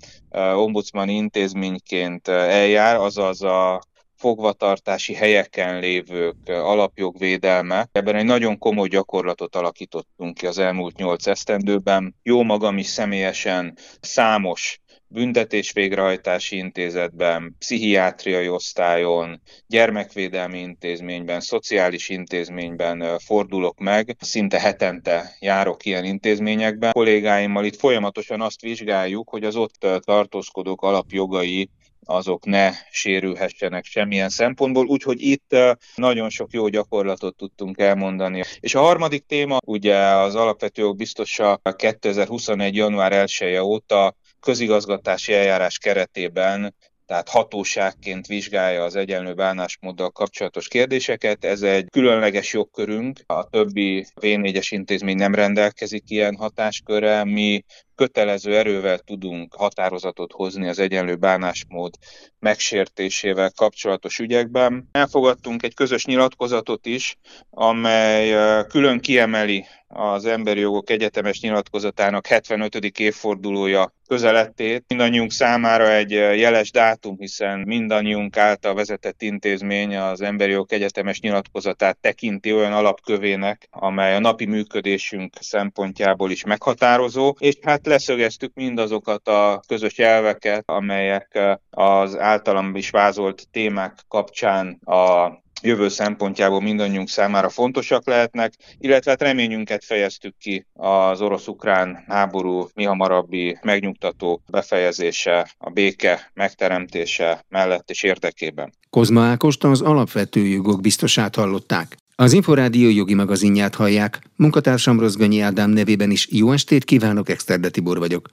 ombudsman 0.54 1.08
intézményként 1.08 2.28
eljár, 2.28 2.96
azaz 2.96 3.42
a 3.42 3.80
fogvatartási 4.16 5.14
helyeken 5.14 5.78
lévők 5.78 6.36
alapjogvédelme. 6.48 7.88
Ebben 7.92 8.14
egy 8.14 8.24
nagyon 8.24 8.58
komoly 8.58 8.88
gyakorlatot 8.88 9.56
alakítottunk 9.56 10.34
ki 10.34 10.46
az 10.46 10.58
elmúlt 10.58 10.96
nyolc 10.96 11.26
esztendőben. 11.26 12.14
Jó 12.22 12.42
magam 12.42 12.78
is 12.78 12.86
személyesen 12.86 13.76
számos 14.00 14.80
büntetés 15.10 15.72
végrehajtási 15.72 16.56
intézetben, 16.56 17.54
pszichiátriai 17.58 18.48
osztályon, 18.48 19.40
gyermekvédelmi 19.66 20.58
intézményben, 20.58 21.40
szociális 21.40 22.08
intézményben 22.08 23.18
fordulok 23.18 23.78
meg. 23.78 24.16
Szinte 24.20 24.60
hetente 24.60 25.36
járok 25.40 25.84
ilyen 25.84 26.04
intézményekben. 26.04 26.90
A 26.90 26.92
kollégáimmal 26.92 27.64
itt 27.64 27.76
folyamatosan 27.76 28.40
azt 28.40 28.60
vizsgáljuk, 28.60 29.28
hogy 29.28 29.44
az 29.44 29.56
ott 29.56 29.86
tartózkodók 30.04 30.82
alapjogai 30.82 31.70
azok 32.04 32.44
ne 32.44 32.70
sérülhessenek 32.90 33.84
semmilyen 33.84 34.28
szempontból, 34.28 34.86
úgyhogy 34.86 35.22
itt 35.22 35.56
nagyon 35.94 36.30
sok 36.30 36.52
jó 36.52 36.68
gyakorlatot 36.68 37.36
tudtunk 37.36 37.78
elmondani. 37.78 38.42
És 38.60 38.74
a 38.74 38.80
harmadik 38.80 39.26
téma, 39.26 39.58
ugye 39.66 39.96
az 39.96 40.34
alapvető 40.34 40.82
jog 40.82 40.96
biztosa 40.96 41.60
2021. 41.76 42.74
január 42.74 43.12
1 43.12 43.36
-e 43.40 43.62
óta 43.62 44.14
közigazgatási 44.40 45.32
eljárás 45.32 45.78
keretében 45.78 46.74
tehát 47.10 47.28
hatóságként 47.28 48.26
vizsgálja 48.26 48.84
az 48.84 48.96
egyenlő 48.96 49.34
bánásmóddal 49.34 50.10
kapcsolatos 50.10 50.68
kérdéseket. 50.68 51.44
Ez 51.44 51.62
egy 51.62 51.88
különleges 51.90 52.52
jogkörünk, 52.52 53.20
a 53.26 53.48
többi 53.48 54.06
V4-es 54.20 54.66
intézmény 54.70 55.16
nem 55.16 55.34
rendelkezik 55.34 56.10
ilyen 56.10 56.36
hatáskörrel, 56.36 57.24
mi 57.24 57.64
kötelező 58.00 58.56
erővel 58.56 58.98
tudunk 58.98 59.54
határozatot 59.54 60.32
hozni 60.32 60.68
az 60.68 60.78
egyenlő 60.78 61.16
bánásmód 61.16 61.94
megsértésével 62.38 63.50
kapcsolatos 63.56 64.18
ügyekben. 64.18 64.88
Elfogadtunk 64.92 65.62
egy 65.62 65.74
közös 65.74 66.04
nyilatkozatot 66.04 66.86
is, 66.86 67.16
amely 67.50 68.34
külön 68.68 69.00
kiemeli 69.00 69.64
az 69.88 70.24
Emberi 70.24 70.60
Jogok 70.60 70.90
Egyetemes 70.90 71.40
Nyilatkozatának 71.40 72.26
75. 72.26 72.74
évfordulója 72.98 73.94
közelettét. 74.06 74.84
Mindannyiunk 74.88 75.32
számára 75.32 75.92
egy 75.92 76.10
jeles 76.10 76.70
dátum, 76.70 77.16
hiszen 77.18 77.58
mindannyiunk 77.58 78.36
által 78.36 78.74
vezetett 78.74 79.22
intézmény 79.22 79.96
az 79.96 80.20
Emberi 80.20 80.50
Jogok 80.50 80.72
Egyetemes 80.72 81.20
Nyilatkozatát 81.20 81.98
tekinti 82.00 82.52
olyan 82.52 82.72
alapkövének, 82.72 83.68
amely 83.70 84.14
a 84.14 84.20
napi 84.20 84.46
működésünk 84.46 85.34
szempontjából 85.40 86.30
is 86.30 86.44
meghatározó, 86.44 87.34
és 87.38 87.54
hát 87.62 87.86
leszögeztük 87.90 88.52
mindazokat 88.54 89.28
a 89.28 89.60
közös 89.66 89.98
elveket, 89.98 90.62
amelyek 90.66 91.58
az 91.70 92.18
általam 92.18 92.76
is 92.76 92.90
vázolt 92.90 93.48
témák 93.50 93.98
kapcsán 94.08 94.80
a 94.84 95.32
jövő 95.62 95.88
szempontjából 95.88 96.60
mindannyiunk 96.60 97.08
számára 97.08 97.48
fontosak 97.48 98.06
lehetnek, 98.06 98.52
illetve 98.78 99.10
hát 99.10 99.22
reményünket 99.22 99.84
fejeztük 99.84 100.34
ki 100.38 100.66
az 100.74 101.20
orosz-ukrán 101.20 102.04
háború 102.06 102.68
mi 102.74 102.84
hamarabbi 102.84 103.58
megnyugtató 103.62 104.42
befejezése, 104.50 105.54
a 105.58 105.70
béke 105.70 106.30
megteremtése 106.34 107.44
mellett 107.48 107.90
és 107.90 108.02
érdekében. 108.02 108.72
Kozma 108.90 109.22
Ákost 109.22 109.64
az 109.64 109.80
alapvető 109.80 110.46
jogok 110.46 110.80
biztosát 110.80 111.34
hallották. 111.34 111.96
Az 112.20 112.32
Inforádió 112.32 112.90
jogi 112.90 113.14
magazinját 113.14 113.74
hallják. 113.74 114.18
Munkatársam 114.36 115.00
Rozgonyi 115.00 115.40
Ádám 115.40 115.70
nevében 115.70 116.10
is 116.10 116.28
jó 116.30 116.52
estét 116.52 116.84
kívánok, 116.84 117.28
Exterde 117.28 117.68
Tibor 117.68 117.98
vagyok. 117.98 118.28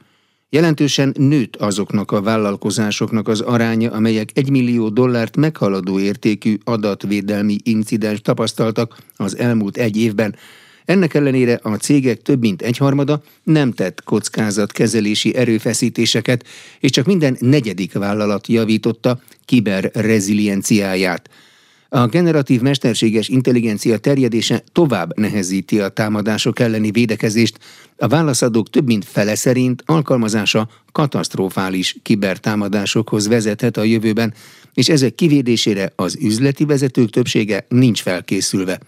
Jelentősen 0.50 1.14
nőtt 1.18 1.56
azoknak 1.56 2.12
a 2.12 2.22
vállalkozásoknak 2.22 3.28
az 3.28 3.42
aránya, 3.42 3.92
amelyek 3.92 4.30
egy 4.34 4.50
millió 4.50 4.90
dollárt 4.90 5.38
meghaladó 5.38 6.00
értékű 6.00 6.58
adatvédelmi 6.64 7.58
incidens 7.64 8.22
tapasztaltak 8.22 8.98
az 9.16 9.38
elmúlt 9.38 9.78
egy 9.78 9.98
évben. 9.98 10.36
Ennek 10.86 11.14
ellenére 11.14 11.60
a 11.64 11.76
cégek 11.76 12.22
több 12.22 12.40
mint 12.40 12.62
egyharmada 12.62 13.22
nem 13.44 13.72
tett 13.72 14.04
kockázatkezelési 14.04 15.36
erőfeszítéseket, 15.36 16.46
és 16.80 16.92
csak 16.92 17.06
minden 17.06 17.38
negyedik 17.40 17.94
vállalat 17.94 18.48
javította 18.48 19.20
kiberrezilienciáját– 19.46 21.30
a 21.90 22.08
generatív 22.08 22.62
mesterséges 22.62 23.28
intelligencia 23.28 23.98
terjedése 23.98 24.64
tovább 24.72 25.20
nehezíti 25.20 25.80
a 25.80 25.90
támadások 25.90 26.60
elleni 26.60 26.92
védekezést. 26.92 27.60
A 27.98 28.08
válaszadók 28.08 28.70
több 28.70 28.86
mint 28.86 29.06
fele 29.06 29.36
szerint 29.36 29.84
alkalmazása 29.86 30.70
katasztrofális 30.92 31.96
kibertámadásokhoz 32.04 33.28
vezethet 33.28 33.78
a 33.78 33.84
jövőben, 33.84 34.34
és 34.74 34.90
ezek 34.90 35.16
kivédésére 35.16 35.94
az 35.96 36.18
üzleti 36.22 36.66
vezetők 36.66 37.10
többsége 37.10 37.66
nincs 37.70 38.02
felkészülve. 38.02 38.80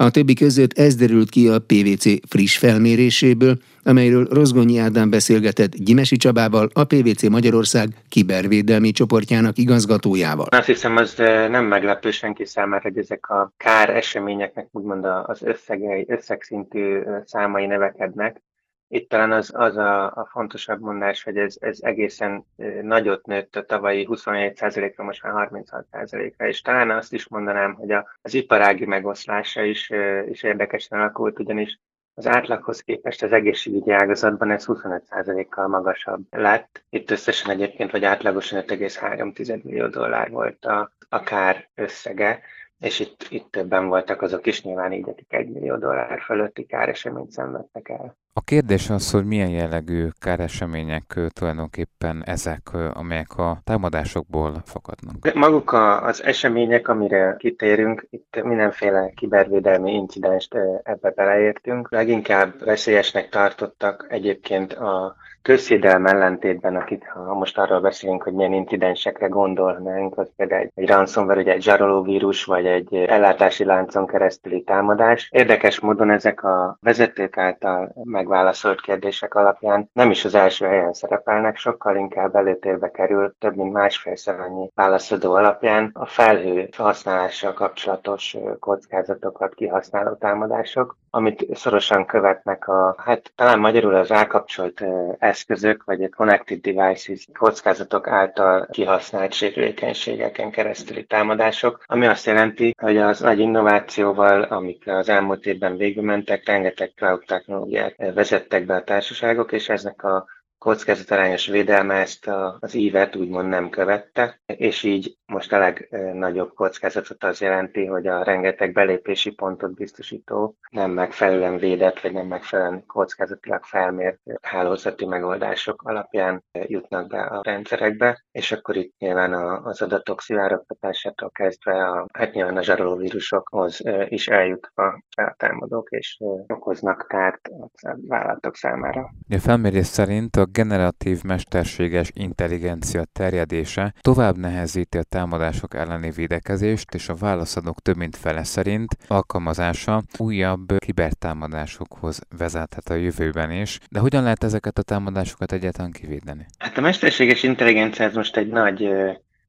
A 0.00 0.10
többi 0.10 0.34
között 0.34 0.78
ez 0.78 0.94
derült 0.96 1.30
ki 1.30 1.48
a 1.48 1.58
PVC 1.58 2.28
friss 2.28 2.58
felméréséből, 2.58 3.56
amelyről 3.84 4.26
Rozgonyi 4.30 4.78
Ádám 4.78 5.10
beszélgetett 5.10 5.74
Gyimesi 5.74 6.16
Csabával, 6.16 6.68
a 6.72 6.84
PVC 6.84 7.22
Magyarország 7.28 7.88
kibervédelmi 8.08 8.90
csoportjának 8.90 9.58
igazgatójával. 9.58 10.46
Azt 10.50 10.66
hiszem, 10.66 10.96
az 10.96 11.14
nem 11.50 11.64
meglepő 11.64 12.10
senki 12.10 12.44
számára, 12.44 12.82
hogy 12.82 12.98
ezek 12.98 13.28
a 13.30 13.52
kár 13.56 13.90
eseményeknek 13.90 14.68
úgymond 14.70 15.04
az 15.26 15.42
összegei, 15.42 16.04
összegszintű 16.08 16.98
számai 17.24 17.66
növekednek. 17.66 18.42
Itt 18.88 19.08
talán 19.08 19.32
az, 19.32 19.52
az 19.54 19.76
a, 19.76 20.04
a 20.04 20.28
fontosabb 20.30 20.80
mondás, 20.80 21.22
hogy 21.22 21.36
ez, 21.36 21.56
ez 21.60 21.78
egészen 21.80 22.44
nagyot 22.82 23.26
nőtt 23.26 23.56
a 23.56 23.64
tavalyi 23.64 24.06
27%-ra, 24.10 25.04
most 25.04 25.22
már 25.22 25.48
36%-ra, 25.52 26.46
és 26.46 26.60
talán 26.60 26.90
azt 26.90 27.12
is 27.12 27.28
mondanám, 27.28 27.74
hogy 27.74 27.90
a, 27.90 28.08
az 28.22 28.34
iparági 28.34 28.84
megoszlása 28.86 29.62
is, 29.62 29.92
is 30.28 30.42
érdekesen 30.42 30.98
alakult, 30.98 31.38
ugyanis 31.38 31.78
az 32.14 32.26
átlaghoz 32.26 32.80
képest 32.80 33.22
az 33.22 33.32
egészségügyi 33.32 33.90
ágazatban 33.90 34.50
ez 34.50 34.64
25%-kal 34.66 35.68
magasabb 35.68 36.22
lett. 36.30 36.84
Itt 36.90 37.10
összesen 37.10 37.50
egyébként, 37.50 37.90
vagy 37.90 38.04
átlagosan 38.04 38.62
5,3 38.66 39.62
millió 39.62 39.86
dollár 39.86 40.30
volt 40.30 40.64
a, 40.64 40.92
a 41.08 41.20
kár 41.20 41.68
összege, 41.74 42.40
és 42.80 43.00
itt, 43.00 43.26
itt 43.30 43.50
többen 43.50 43.88
voltak 43.88 44.22
azok 44.22 44.46
is, 44.46 44.62
nyilván 44.62 44.92
így, 44.92 45.08
akik 45.08 45.32
1 45.32 45.48
millió 45.48 45.76
dollár 45.76 46.20
fölötti 46.20 46.66
káreseményt 46.66 47.30
szenvedtek 47.30 47.88
el. 47.88 48.16
A 48.32 48.40
kérdés 48.40 48.90
az, 48.90 49.10
hogy 49.10 49.24
milyen 49.24 49.50
jellegű 49.50 50.08
káresemények 50.20 51.20
tulajdonképpen 51.28 52.22
ezek, 52.24 52.68
amelyek 52.92 53.36
a 53.36 53.58
támadásokból 53.64 54.62
fakadnak. 54.64 55.34
Maguk 55.34 55.72
a, 55.72 56.04
az 56.04 56.22
események, 56.22 56.88
amire 56.88 57.34
kitérünk, 57.38 58.06
itt 58.10 58.42
mindenféle 58.42 59.12
kibervédelmi 59.14 59.92
incidenst 59.92 60.54
ebbe 60.82 61.10
beleértünk. 61.10 61.90
Leginkább 61.90 62.64
veszélyesnek 62.64 63.28
tartottak 63.28 64.06
egyébként 64.08 64.72
a 64.72 65.16
közszédelem 65.42 66.06
ellentétben, 66.06 66.76
akit 66.76 67.04
ha 67.04 67.34
most 67.34 67.58
arról 67.58 67.80
beszélünk, 67.80 68.22
hogy 68.22 68.32
milyen 68.32 68.52
incidensekre 68.52 69.26
gondolnánk, 69.26 70.18
az 70.18 70.30
például 70.36 70.60
egy, 70.60 70.70
egy 70.74 70.88
ransomware, 70.88 71.40
ugye 71.40 71.52
egy 71.52 71.62
zsarolóvírus, 71.62 72.44
vagy 72.44 72.66
egy 72.66 72.94
ellátási 72.94 73.64
láncon 73.64 74.06
keresztüli 74.06 74.62
támadás. 74.62 75.28
Érdekes 75.32 75.80
módon 75.80 76.10
ezek 76.10 76.44
a 76.44 76.78
vezetők 76.80 77.36
által 77.36 77.92
megválaszolt 78.04 78.80
kérdések 78.80 79.34
alapján 79.34 79.90
nem 79.92 80.10
is 80.10 80.24
az 80.24 80.34
első 80.34 80.66
helyen 80.66 80.92
szerepelnek, 80.92 81.56
sokkal 81.56 81.96
inkább 81.96 82.34
előtérbe 82.34 82.90
kerül 82.90 83.34
több 83.38 83.56
mint 83.56 83.72
másfélszer 83.72 84.40
annyi 84.40 84.70
válaszadó 84.74 85.32
alapján 85.32 85.90
a 85.92 86.06
felhő 86.06 86.68
használással 86.76 87.52
kapcsolatos 87.52 88.36
kockázatokat 88.58 89.54
kihasználó 89.54 90.14
támadások, 90.14 90.96
amit 91.10 91.46
szorosan 91.56 92.06
követnek 92.06 92.68
a, 92.68 92.94
hát 92.98 93.32
talán 93.34 93.58
magyarul 93.58 93.94
az 93.94 94.10
elkapcsolt 94.10 94.84
eszközök, 95.18 95.84
vagy 95.84 96.02
a 96.02 96.08
connected 96.08 96.60
devices 96.60 97.26
kockázatok 97.38 98.06
által 98.08 98.66
kihasznált 98.70 99.32
sérülékenységeken 99.32 100.50
keresztüli 100.50 101.04
támadások, 101.04 101.82
ami 101.86 102.06
azt 102.06 102.26
jelenti, 102.26 102.74
hogy 102.78 102.96
az 102.96 103.20
nagy 103.20 103.38
innovációval, 103.38 104.42
amik 104.42 104.86
az 104.86 105.08
elmúlt 105.08 105.46
évben 105.46 105.76
végbementek, 105.76 106.46
rengeteg 106.46 106.92
cloud 106.96 107.24
technológiát 107.26 107.94
vezettek 108.14 108.64
be 108.66 108.74
a 108.74 108.84
társaságok, 108.84 109.52
és 109.52 109.68
eznek 109.68 110.04
a 110.04 110.26
kockázatarányos 110.58 111.46
védelme 111.46 111.94
ezt 111.94 112.30
az 112.58 112.74
ívet 112.74 113.16
úgymond 113.16 113.48
nem 113.48 113.68
követte, 113.68 114.40
és 114.46 114.82
így 114.82 115.16
most 115.26 115.52
a 115.52 115.58
legnagyobb 115.58 116.54
kockázatot 116.54 117.24
az 117.24 117.40
jelenti, 117.40 117.86
hogy 117.86 118.06
a 118.06 118.22
rengeteg 118.22 118.72
belépési 118.72 119.30
pontot 119.30 119.74
biztosító 119.74 120.56
nem 120.70 120.90
megfelelően 120.90 121.58
védett, 121.58 122.00
vagy 122.00 122.12
nem 122.12 122.26
megfelelően 122.26 122.86
kockázatilag 122.86 123.64
felmért 123.64 124.18
hálózati 124.42 125.06
megoldások 125.06 125.82
alapján 125.82 126.44
jutnak 126.52 127.08
be 127.08 127.20
a 127.20 127.42
rendszerekbe, 127.42 128.24
és 128.30 128.52
akkor 128.52 128.76
itt 128.76 128.94
nyilván 128.98 129.32
az 129.64 129.82
adatok 129.82 130.20
szivárogtatásától 130.20 131.30
kezdve 131.30 131.88
a, 131.88 132.06
hát 132.12 132.32
nyilván 132.32 132.56
a 132.56 132.62
zsarolóvírusokhoz 132.62 133.80
is 134.08 134.28
eljutva 134.28 135.02
a 135.16 135.34
támadók, 135.36 135.90
és 135.90 136.18
okoznak 136.46 137.04
kárt 137.08 137.48
a 137.48 137.96
vállalatok 138.06 138.56
számára. 138.56 139.10
A 139.28 139.38
felmérés 139.38 139.86
szerint 139.86 140.36
a 140.36 140.47
generatív 140.52 141.22
mesterséges 141.22 142.10
intelligencia 142.14 143.04
terjedése 143.12 143.94
tovább 144.00 144.36
nehezíti 144.36 144.98
a 144.98 145.02
támadások 145.02 145.74
elleni 145.74 146.10
védekezést, 146.10 146.94
és 146.94 147.08
a 147.08 147.14
válaszadók 147.14 147.80
több 147.80 147.96
mint 147.96 148.16
fele 148.16 148.44
szerint 148.44 148.96
alkalmazása 149.06 150.02
újabb 150.18 150.78
kibertámadásokhoz 150.78 152.20
vezethet 152.38 152.88
a 152.88 152.94
jövőben 152.94 153.50
is. 153.50 153.78
De 153.90 153.98
hogyan 153.98 154.22
lehet 154.22 154.44
ezeket 154.44 154.78
a 154.78 154.82
támadásokat 154.82 155.52
egyáltalán 155.52 155.92
kivédeni? 155.92 156.46
Hát 156.58 156.78
a 156.78 156.80
mesterséges 156.80 157.42
intelligencia 157.42 158.04
ez 158.04 158.14
most 158.14 158.36
egy 158.36 158.48
nagy 158.48 158.88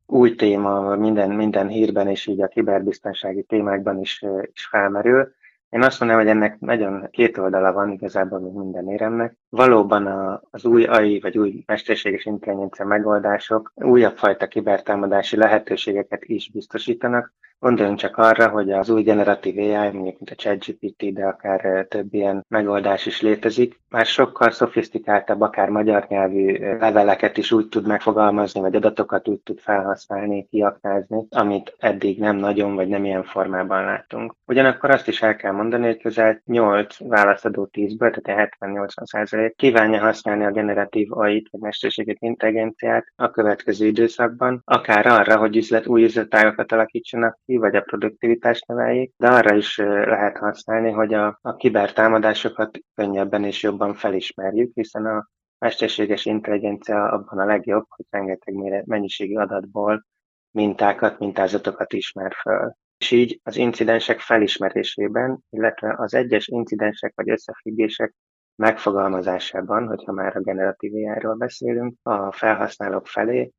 új 0.05 0.35
téma 0.35 0.95
minden, 0.95 1.29
minden 1.29 1.67
hírben 1.67 2.07
és 2.07 2.27
így 2.27 2.41
a 2.41 2.47
kiberbiztonsági 2.47 3.43
témákban 3.43 3.99
is, 3.99 4.23
is 4.53 4.65
felmerül. 4.65 5.33
Én 5.69 5.83
azt 5.83 5.99
mondom, 5.99 6.17
hogy 6.17 6.27
ennek 6.27 6.59
nagyon 6.59 7.07
két 7.11 7.37
oldala 7.37 7.73
van 7.73 7.91
igazából, 7.91 8.39
mint 8.39 8.55
minden 8.55 8.89
éremnek. 8.89 9.37
Valóban 9.49 10.05
a, 10.05 10.41
az 10.51 10.65
új 10.65 10.83
AI 10.83 11.19
vagy 11.19 11.37
új 11.37 11.63
mesterséges 11.65 12.25
intelligencia 12.25 12.85
megoldások 12.85 13.71
újabb 13.75 14.17
fajta 14.17 14.47
kibertámadási 14.47 15.35
lehetőségeket 15.35 16.23
is 16.25 16.51
biztosítanak, 16.51 17.33
Gondoljunk 17.59 17.99
csak 17.99 18.17
arra, 18.17 18.49
hogy 18.49 18.71
az 18.71 18.89
új 18.89 19.01
generatív 19.01 19.57
AI, 19.57 19.91
mondjuk 19.91 20.19
mint 20.19 20.29
a 20.29 20.35
ChatGPT, 20.35 21.13
de 21.13 21.25
akár 21.25 21.85
több 21.89 22.13
ilyen 22.13 22.45
megoldás 22.47 23.05
is 23.05 23.21
létezik, 23.21 23.79
már 23.89 24.05
sokkal 24.05 24.51
szofisztikáltabb, 24.51 25.41
akár 25.41 25.69
magyar 25.69 26.05
nyelvű 26.07 26.57
leveleket 26.79 27.37
is 27.37 27.51
úgy 27.51 27.67
tud 27.67 27.87
megfogalmazni, 27.87 28.59
vagy 28.61 28.75
adatokat 28.75 29.27
úgy 29.27 29.39
tud 29.39 29.59
felhasználni, 29.59 30.47
kiaknázni, 30.49 31.25
amit 31.29 31.75
eddig 31.77 32.19
nem 32.19 32.35
nagyon, 32.35 32.75
vagy 32.75 32.87
nem 32.87 33.05
ilyen 33.05 33.23
formában 33.23 33.83
láttunk. 33.83 34.35
Ugyanakkor 34.45 34.89
azt 34.89 35.07
is 35.07 35.21
el 35.21 35.35
kell 35.35 35.51
mondani, 35.51 35.85
hogy 35.85 36.01
közel 36.01 36.41
8 36.45 36.97
válaszadó 36.97 37.69
10-ből, 37.71 38.21
tehát 38.21 38.57
70-80 38.59 39.53
kívánja 39.55 39.99
használni 39.99 40.45
a 40.45 40.51
generatív 40.51 41.11
AI-t, 41.11 41.47
vagy 41.51 41.61
mesterséget 41.61 42.17
intelligenciát 42.19 43.05
a 43.15 43.29
következő 43.29 43.85
időszakban, 43.85 44.61
akár 44.65 45.07
arra, 45.07 45.37
hogy 45.37 45.57
üzlet, 45.57 45.87
új 45.87 46.03
üzletágokat 46.03 46.71
alakítsanak 46.71 47.37
ki, 47.45 47.57
vagy 47.57 47.75
a 47.75 47.81
produktivitást 47.81 48.67
növeljék, 48.67 49.13
de 49.17 49.27
arra 49.27 49.55
is 49.55 49.77
lehet 50.05 50.37
használni, 50.37 50.91
hogy 50.91 51.13
a, 51.13 51.39
a 51.41 51.55
kibertámadásokat 51.55 52.79
könnyebben 52.95 53.43
és 53.43 53.63
jobban 53.63 53.78
felismerjük, 53.93 54.71
hiszen 54.73 55.05
a 55.05 55.29
mesterséges 55.57 56.25
intelligencia 56.25 57.11
abban 57.11 57.39
a 57.39 57.45
legjobb, 57.45 57.85
hogy 57.89 58.05
rengeteg 58.09 58.83
mennyiségi 58.85 59.35
adatból 59.35 60.05
mintákat, 60.51 61.19
mintázatokat 61.19 61.93
ismer 61.93 62.33
föl. 62.41 62.73
És 62.97 63.11
így 63.11 63.39
az 63.43 63.55
incidensek 63.55 64.19
felismerésében, 64.19 65.43
illetve 65.49 65.95
az 65.97 66.13
egyes 66.13 66.47
incidensek 66.47 67.13
vagy 67.15 67.29
összefüggések 67.29 68.15
megfogalmazásában, 68.55 69.87
hogyha 69.87 70.11
már 70.11 70.35
a 70.35 70.41
generatív 70.41 70.93
AI-ról 70.93 71.35
beszélünk, 71.35 71.95
a 72.01 72.31
felhasználók 72.31 73.07
felé 73.07 73.51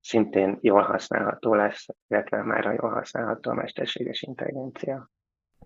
szintén 0.00 0.58
jól 0.60 0.82
használható 0.82 1.54
lesz, 1.54 1.86
illetve 2.08 2.42
már 2.42 2.66
a 2.66 2.72
jól 2.72 2.90
használható 2.90 3.50
a 3.50 3.54
mesterséges 3.54 4.22
intelligencia. 4.22 5.10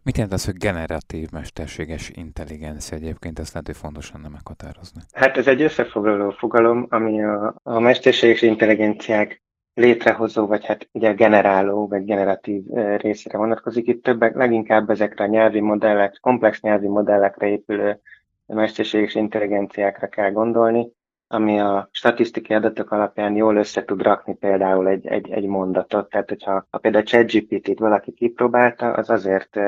Mit 0.03 0.17
jelent 0.17 0.35
az, 0.35 0.45
hogy 0.45 0.57
generatív 0.57 1.29
mesterséges 1.33 2.11
intelligencia 2.15 2.97
egyébként? 2.97 3.39
Ezt 3.39 3.53
lehet, 3.53 3.67
hogy 3.67 3.77
fontos 3.77 4.13
lenne 4.13 4.29
meghatározni. 4.29 5.01
Hát 5.13 5.37
ez 5.37 5.47
egy 5.47 5.63
összefoglaló 5.63 6.31
fogalom, 6.31 6.87
ami 6.89 7.25
a, 7.25 7.55
a 7.63 7.79
mesterséges 7.79 8.43
intelligenciák 8.43 9.43
létrehozó, 9.75 10.47
vagy 10.47 10.67
hát 10.67 10.89
ugye 10.93 11.13
generáló, 11.13 11.89
vagy 11.89 12.05
generatív 12.05 12.63
részére 12.97 13.39
vonatkozik. 13.39 13.87
Itt 13.87 14.03
többek, 14.03 14.35
leginkább 14.35 14.91
ezekre 14.91 15.25
a 15.25 15.27
nyelvi 15.27 15.61
modellek, 15.61 16.19
komplex 16.21 16.61
nyelvi 16.61 16.87
modellekre 16.87 17.47
épülő 17.47 18.01
mesterséges 18.47 19.15
intelligenciákra 19.15 20.07
kell 20.07 20.31
gondolni, 20.31 20.89
ami 21.27 21.61
a 21.61 21.89
statisztikai 21.93 22.57
adatok 22.57 22.91
alapján 22.91 23.37
jól 23.37 23.57
össze 23.57 23.85
tud 23.85 24.03
rakni 24.03 24.35
például 24.37 24.89
egy, 24.89 25.07
egy, 25.07 25.31
egy 25.31 25.47
mondatot. 25.47 26.09
Tehát, 26.09 26.29
hogyha 26.29 26.67
ha 26.71 26.79
például 26.79 27.05
ChatGPT-t 27.05 27.79
valaki 27.79 28.13
kipróbálta, 28.13 28.93
az 28.93 29.11
azért 29.11 29.59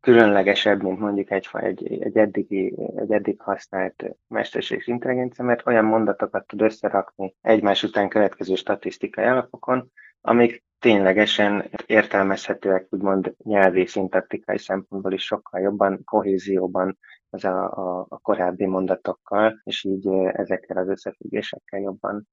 különlegesebb, 0.00 0.82
mint 0.82 0.98
mondjuk 0.98 1.30
egy, 1.30 1.48
egy, 1.52 2.02
egy, 2.02 2.16
eddigi, 2.16 2.74
egy 2.96 3.12
eddig 3.12 3.40
használt 3.40 4.04
mesterséges 4.28 4.86
intelligencia, 4.86 5.44
mert 5.44 5.66
olyan 5.66 5.84
mondatokat 5.84 6.46
tud 6.46 6.60
összerakni 6.60 7.34
egymás 7.40 7.82
után 7.82 8.08
következő 8.08 8.54
statisztikai 8.54 9.24
alapokon, 9.24 9.90
amik 10.20 10.64
ténylegesen 10.78 11.70
értelmezhetőek, 11.86 12.86
úgymond 12.90 13.34
nyelvi, 13.44 13.86
szintaktikai 13.86 14.58
szempontból 14.58 15.12
is 15.12 15.24
sokkal 15.24 15.60
jobban, 15.60 16.04
kohézióban 16.04 16.98
az 17.30 17.44
a, 17.44 17.72
a, 17.72 18.06
a 18.08 18.18
korábbi 18.18 18.66
mondatokkal, 18.66 19.60
és 19.64 19.84
így 19.84 20.08
ezekkel 20.32 20.76
az 20.76 20.88
összefüggésekkel 20.88 21.80
jobban 21.80 22.28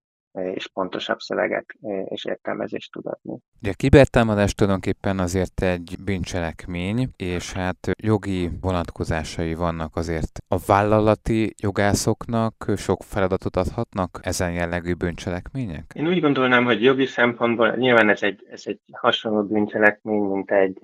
és 0.54 0.68
pontosabb 0.68 1.20
szöveget 1.20 1.66
és 2.06 2.26
értelmezést 2.26 2.92
tud 2.92 3.06
adni. 3.06 3.40
Ugye 3.62 3.72
a 3.72 3.76
kibertámadás 3.78 4.54
tulajdonképpen 4.54 5.20
azért 5.20 5.62
egy 5.62 5.96
bűncselekmény, 6.06 7.10
és 7.18 7.54
hát 7.54 7.92
jogi 8.04 8.50
vonatkozásai 8.62 9.54
vannak 9.54 9.96
azért 9.96 10.40
a 10.48 10.58
vállalati 10.68 11.54
jogászoknak 11.62 12.72
sok 12.76 13.04
feladatot 13.04 13.56
adhatnak 13.56 14.20
ezen 14.24 14.52
jellegű 14.52 14.94
bűncselekmények? 14.94 15.92
Én 15.96 16.08
úgy 16.08 16.22
gondolnám, 16.22 16.64
hogy 16.64 16.84
jogi 16.84 17.06
szempontból 17.06 17.76
nyilván 17.76 18.10
ez 18.10 18.24
egy, 18.24 18.48
ez 18.52 18.62
egy 18.66 18.80
hasonló 18.92 19.44
bűncselekmény, 19.44 20.22
mint 20.22 20.52
egy 20.52 20.80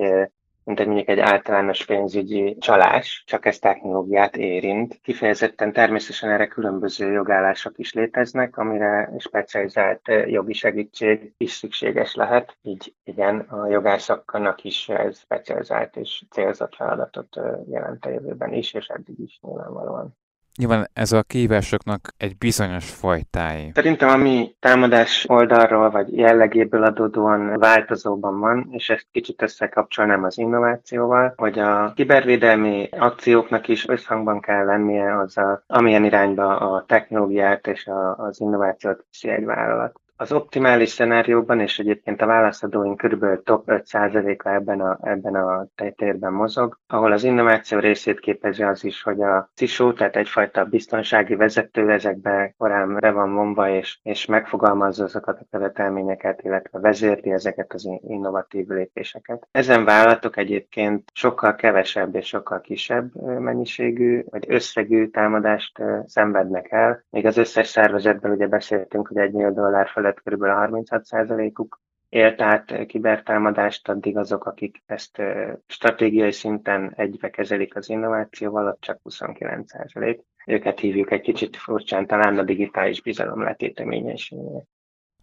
mint 0.63 0.79
egy 0.79 0.85
mondjuk 0.85 1.09
egy 1.09 1.19
általános 1.19 1.85
pénzügyi 1.85 2.57
csalás, 2.59 3.23
csak 3.25 3.45
ez 3.45 3.59
technológiát 3.59 4.37
érint. 4.37 4.99
Kifejezetten 5.01 5.73
természetesen 5.73 6.29
erre 6.29 6.47
különböző 6.47 7.11
jogállások 7.11 7.77
is 7.77 7.93
léteznek, 7.93 8.57
amire 8.57 9.13
specializált 9.17 10.01
jogi 10.25 10.53
segítség 10.53 11.33
is 11.37 11.51
szükséges 11.51 12.15
lehet. 12.15 12.57
Így 12.61 12.95
igen, 13.03 13.39
a 13.39 13.67
jogászoknak 13.67 14.63
is 14.63 14.89
ez 14.89 15.19
specializált 15.19 15.95
és 15.95 16.23
célzott 16.29 16.75
feladatot 16.75 17.39
jelent 17.69 18.05
a 18.05 18.09
jövőben 18.09 18.53
is, 18.53 18.73
és 18.73 18.87
eddig 18.87 19.19
is 19.19 19.39
nyilvánvalóan. 19.41 20.20
Nyilván 20.57 20.89
ez 20.93 21.11
a 21.11 21.23
kihívásoknak 21.23 22.09
egy 22.17 22.37
bizonyos 22.37 22.89
fajtái. 22.89 23.71
Szerintem 23.73 24.09
a 24.09 24.17
mi 24.17 24.55
támadás 24.59 25.25
oldalról 25.27 25.89
vagy 25.89 26.17
jellegéből 26.17 26.83
adódóan 26.83 27.59
változóban 27.59 28.39
van, 28.39 28.67
és 28.71 28.89
ezt 28.89 29.07
kicsit 29.11 29.41
összekapcsolnám 29.41 30.23
az 30.23 30.37
innovációval, 30.37 31.33
hogy 31.37 31.59
a 31.59 31.93
kibervédelmi 31.95 32.89
akcióknak 32.91 33.67
is 33.67 33.87
összhangban 33.87 34.39
kell 34.39 34.65
lennie 34.65 35.17
azzal, 35.17 35.63
amilyen 35.67 36.03
irányba 36.03 36.57
a 36.57 36.83
technológiát 36.87 37.67
és 37.67 37.87
a, 37.87 38.15
az 38.17 38.39
innovációt 38.39 39.05
viszi 39.09 39.29
egy 39.29 39.45
vállalat 39.45 39.99
Az 40.21 40.31
optimális 40.31 40.89
szenárióban, 40.89 41.59
és 41.59 41.79
egyébként 41.79 42.21
a 42.21 42.25
válaszadóink 42.25 43.01
kb. 43.01 43.43
top 43.43 43.63
5%-a 43.67 44.49
ebben 44.49 44.81
a, 44.81 44.99
ebben 45.01 45.35
a 45.35 45.67
térben 45.95 46.33
mozog, 46.33 46.79
ahol 46.87 47.11
az 47.11 47.23
innováció 47.23 47.79
részét 47.79 48.19
képezi 48.19 48.63
az 48.63 48.83
is, 48.83 49.01
hogy 49.01 49.21
a 49.21 49.49
CISO, 49.55 49.93
tehát 49.93 50.15
egyfajta 50.15 50.65
biztonsági 50.65 51.35
vezető 51.35 51.91
ezekbe 51.91 52.53
korán 52.57 52.97
re 52.97 53.11
van 53.11 53.33
vonva, 53.33 53.69
és, 53.69 53.99
és 54.03 54.25
megfogalmazza 54.25 55.03
azokat 55.03 55.39
a 55.39 55.45
követelményeket, 55.51 56.41
illetve 56.43 56.79
vezérli 56.79 57.31
ezeket 57.31 57.73
az 57.73 57.89
innovatív 58.07 58.67
lépéseket. 58.67 59.47
Ezen 59.51 59.85
vállalatok 59.85 60.37
egyébként 60.37 61.11
sokkal 61.13 61.55
kevesebb 61.55 62.15
és 62.15 62.27
sokkal 62.27 62.61
kisebb 62.61 63.15
mennyiségű 63.39 64.23
vagy 64.29 64.45
összegű 64.47 65.07
támadást 65.07 65.81
szenvednek 66.05 66.71
el. 66.71 67.03
Még 67.09 67.25
az 67.25 67.37
összes 67.37 67.67
szervezetben 67.67 68.31
ugye 68.31 68.47
beszéltünk, 68.47 69.07
hogy 69.07 69.17
egy 69.17 69.31
millió 69.31 69.51
dollár 69.51 69.87
felett 70.19 70.39
kb. 70.39 70.43
36%-uk 70.43 71.81
élt 72.09 72.41
át 72.41 72.85
kibertámadást, 72.85 73.89
addig 73.89 74.17
azok, 74.17 74.45
akik 74.45 74.81
ezt 74.85 75.21
stratégiai 75.67 76.31
szinten 76.31 76.93
egybe 76.95 77.29
kezelik 77.29 77.75
az 77.75 77.89
innovációval, 77.89 78.67
ott 78.67 78.81
csak 78.81 78.99
29%. 79.03 80.19
Őket 80.45 80.79
hívjuk 80.79 81.11
egy 81.11 81.21
kicsit 81.21 81.55
furcsán 81.55 82.07
talán 82.07 82.37
a 82.37 82.43
digitális 82.43 83.01
bizalom 83.01 83.41
letéteményességének. 83.41 84.65